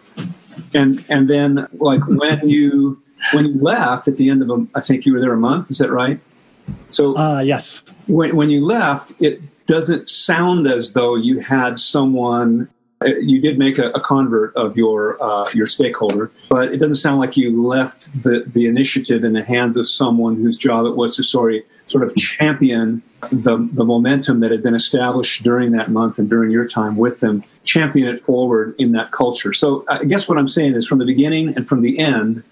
[0.73, 3.01] And and then like when you
[3.33, 5.71] when you left at the end of a, I think you were there a month.
[5.71, 6.19] Is that right?
[6.89, 7.83] So uh, yes.
[8.07, 12.69] When when you left, it doesn't sound as though you had someone
[13.05, 17.19] you did make a, a convert of your uh, your stakeholder, but it doesn't sound
[17.19, 21.15] like you left the, the initiative in the hands of someone whose job it was
[21.15, 26.19] to sorry, sort of champion the, the momentum that had been established during that month
[26.19, 29.53] and during your time with them, champion it forward in that culture.
[29.53, 32.43] So I guess what I'm saying is from the beginning and from the end,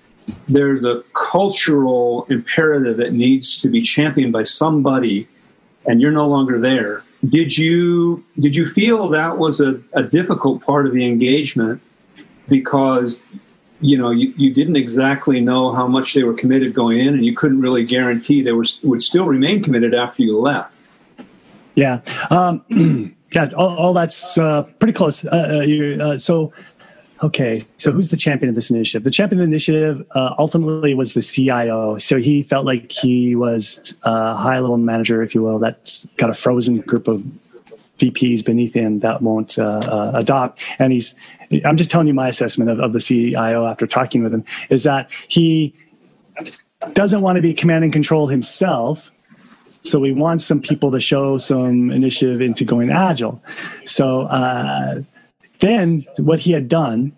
[0.48, 5.28] there's a cultural imperative that needs to be championed by somebody,
[5.86, 10.62] and you're no longer there did you did you feel that was a, a difficult
[10.62, 11.82] part of the engagement?
[12.48, 13.20] Because
[13.82, 17.26] you know you, you didn't exactly know how much they were committed going in and
[17.26, 20.78] you couldn't really guarantee they were would still remain committed after you left.
[21.76, 22.02] Yeah.
[22.30, 22.64] Um,
[23.34, 25.26] yeah all, all that's uh, pretty close.
[25.26, 25.66] Uh,
[26.00, 26.54] uh, uh, so
[27.24, 29.06] Okay, so who's the champion of this initiative?
[29.06, 31.98] The champion of the initiative uh, ultimately was the CIO.
[31.98, 36.30] So he felt like he was a high level manager, if you will, that's got
[36.30, 37.24] a frozen group of
[38.00, 40.62] VPs beneath him that won't uh, uh, adopt.
[40.78, 41.16] And he's,
[41.64, 44.84] I'm just telling you my assessment of, of the CIO after talking with him is
[44.84, 45.74] that he
[46.94, 49.12] doesn't want to be command and control himself.
[49.66, 53.42] So we want some people to show some initiative into going agile.
[53.86, 55.02] So, uh,
[55.60, 57.14] then what he had done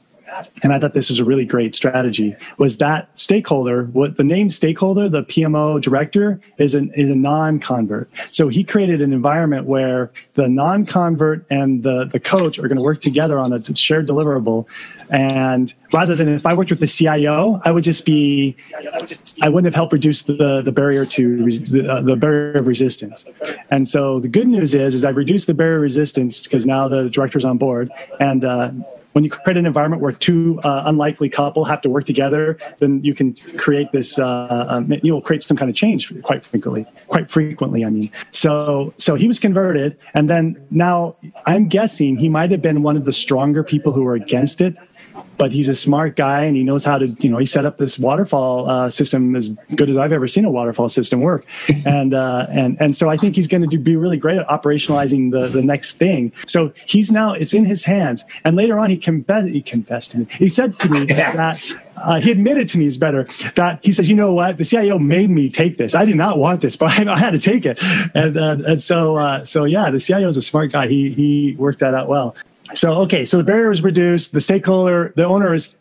[0.64, 4.50] and I thought this was a really great strategy, was that stakeholder, what the name
[4.50, 8.10] stakeholder, the PMO director, is an is a non-convert.
[8.32, 12.84] So he created an environment where the non-convert and the, the coach are going to
[12.84, 14.68] work together on a shared deliverable.
[15.10, 18.58] And rather than if I worked with the CIO, I would just be,
[19.42, 23.26] I wouldn't have helped reduce the, the barrier to the, uh, the barrier of resistance.
[23.72, 26.90] And so the good news is, is I've reduced the barrier of resistance because now
[26.90, 28.72] the director's on board and uh,
[29.18, 33.04] when you create an environment where two uh, unlikely couple have to work together, then
[33.04, 34.20] you can create this.
[34.20, 36.86] Uh, um, you'll create some kind of change quite frequently.
[37.08, 38.12] Quite frequently, I mean.
[38.30, 41.16] So, so he was converted, and then now
[41.48, 44.78] I'm guessing he might have been one of the stronger people who were against it
[45.38, 47.78] but he's a smart guy and he knows how to you know he set up
[47.78, 51.46] this waterfall uh, system as good as I've ever seen a waterfall system work
[51.86, 55.32] and uh, and and so I think he's going to be really great at operationalizing
[55.32, 58.98] the the next thing so he's now it's in his hands and later on he
[58.98, 61.62] confessed he confessed to me he said to me that
[61.98, 65.00] uh, he admitted to me is better that he says, you know what, the CIO
[65.00, 65.96] made me take this.
[65.96, 67.80] I did not want this, but I, I had to take it.
[68.14, 70.88] And uh, and so uh, so yeah, the CIO is a smart guy.
[70.88, 72.36] He he worked that out well.
[72.74, 74.34] So, okay, so the barrier is reduced.
[74.34, 75.76] The stakeholder, the owner is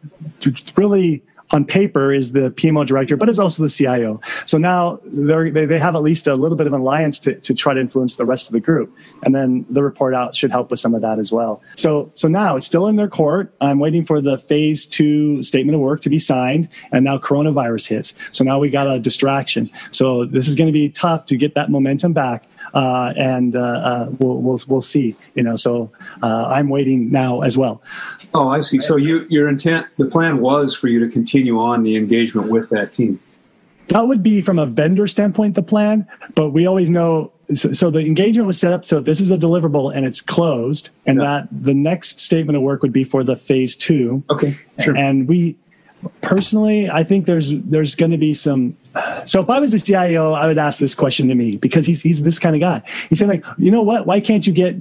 [0.76, 4.20] really on paper is the PMO director, but it's also the CIO.
[4.46, 7.54] So now they they have at least a little bit of an alliance to, to
[7.54, 8.94] try to influence the rest of the group.
[9.22, 11.62] And then the report out should help with some of that as well.
[11.76, 13.54] So, so now it's still in their court.
[13.60, 16.68] I'm waiting for the phase two statement of work to be signed.
[16.92, 18.14] And now coronavirus hits.
[18.32, 19.70] So now we got a distraction.
[19.92, 23.60] So this is going to be tough to get that momentum back uh, and uh,
[23.60, 25.14] uh, we'll, we'll we'll see.
[25.34, 25.90] You know, so
[26.22, 27.82] uh, I'm waiting now as well.
[28.34, 28.80] Oh, I see.
[28.80, 32.70] So you your intent, the plan was for you to continue on the engagement with
[32.70, 33.20] that team.
[33.88, 37.90] That would be from a vendor standpoint the plan, but we always know so, so,
[37.90, 41.24] the engagement was set up so this is a deliverable and it's closed and yeah.
[41.24, 45.28] that the next statement of work would be for the phase two okay sure and
[45.28, 45.56] we
[46.22, 48.76] personally i think there's there's going to be some
[49.24, 52.02] so if i was the cio i would ask this question to me because he's
[52.02, 54.76] he's this kind of guy he said like you know what why can't you get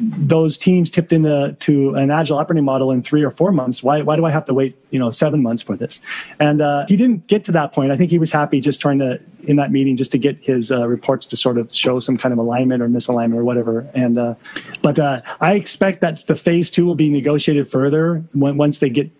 [0.00, 3.82] those teams tipped into to an agile operating model in three or four months.
[3.82, 6.00] Why, why do I have to wait, you know, seven months for this?
[6.38, 7.90] And uh, he didn't get to that point.
[7.90, 10.70] I think he was happy just trying to, in that meeting, just to get his
[10.70, 13.88] uh, reports to sort of show some kind of alignment or misalignment or whatever.
[13.92, 14.34] And uh,
[14.82, 18.90] but uh, I expect that the phase two will be negotiated further when, once they
[18.90, 19.10] get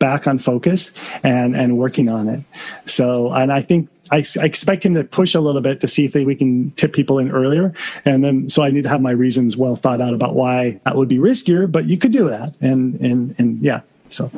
[0.00, 0.92] back on focus
[1.22, 2.40] and and working on it.
[2.86, 6.04] So, and I think I, I, expect him to push a little bit to see
[6.04, 7.74] if they, we can tip people in earlier.
[8.04, 10.96] And then, so I need to have my reasons well thought out about why that
[10.96, 12.54] would be riskier, but you could do that.
[12.60, 14.30] And, and, and yeah, so.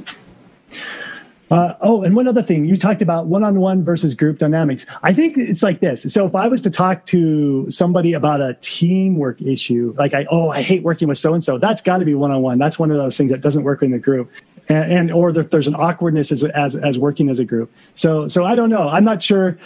[1.49, 4.85] Uh, oh, and one other thing, you talked about one-on-one versus group dynamics.
[5.05, 6.03] I think it's like this.
[6.13, 10.49] So if I was to talk to somebody about a teamwork issue, like I, oh,
[10.49, 12.59] I hate working with so-and-so, that's got to be one-on-one.
[12.59, 14.33] That's one of those things that doesn't work in the group
[14.69, 17.73] and, and or if there's an awkwardness as, as, as working as a group.
[17.95, 18.89] So so I don't know.
[18.89, 19.59] I'm not sure.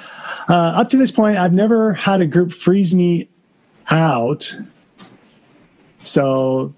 [0.49, 3.29] Uh, up to this point, I've never had a group freeze me
[3.91, 4.57] out.
[6.03, 6.73] So,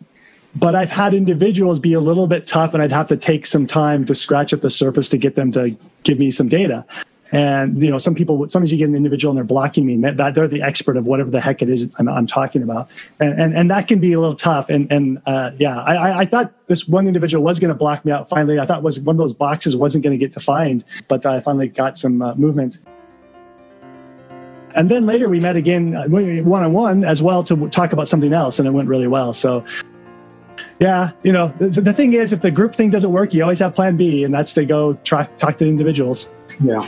[0.56, 3.66] but I've had individuals be a little bit tough, and I'd have to take some
[3.66, 6.84] time to scratch at the surface to get them to give me some data.
[7.32, 10.04] And you know, some people, sometimes you get an individual and they're blocking me, and
[10.04, 13.40] that, they're the expert of whatever the heck it is I'm, I'm talking about, and,
[13.40, 14.68] and and that can be a little tough.
[14.68, 18.12] And and uh, yeah, I, I thought this one individual was going to block me
[18.12, 18.28] out.
[18.28, 21.40] Finally, I thought was one of those boxes wasn't going to get defined, but I
[21.40, 22.78] finally got some uh, movement.
[24.74, 28.34] And then later we met again one on one as well to talk about something
[28.34, 29.32] else, and it went really well.
[29.32, 29.64] So
[30.80, 33.60] yeah, you know, the, the, thing is, if the group thing doesn't work, you always
[33.60, 36.28] have plan B, and that's to go try, talk to individuals.
[36.62, 36.80] Yeah.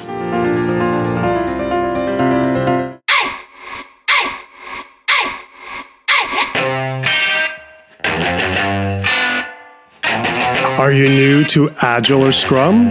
[10.79, 12.91] Are you new to Agile or Scrum?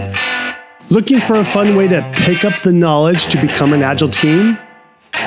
[0.90, 4.58] Looking for a fun way to pick up the knowledge to become an Agile team?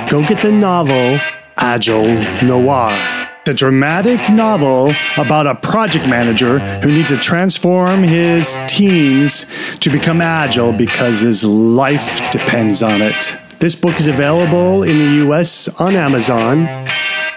[0.10, 1.20] Go get the novel
[1.58, 3.17] Agile Noir.
[3.48, 9.46] It's a dramatic novel about a project manager who needs to transform his teams
[9.78, 13.38] to become agile because his life depends on it.
[13.60, 16.68] This book is available in the US on Amazon,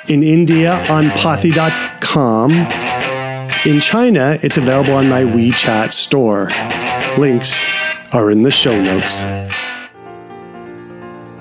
[0.09, 2.51] in India on Pothi.com
[3.65, 6.51] in China, it's available on my WeChat store.
[7.19, 7.67] Links
[8.13, 9.23] are in the show notes.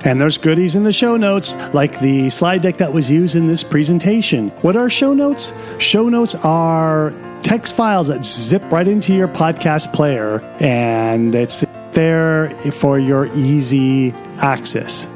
[0.06, 3.48] And there's goodies in the show notes, like the slide deck that was used in
[3.48, 4.50] this presentation.
[4.62, 5.54] What are show notes?
[5.78, 12.50] Show notes are text files that zip right into your podcast player, and it's there
[12.72, 15.08] for your easy access.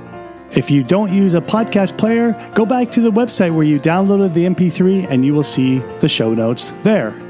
[0.51, 4.33] If you don't use a podcast player, go back to the website where you downloaded
[4.33, 7.22] the MP3 and you will see the show notes there.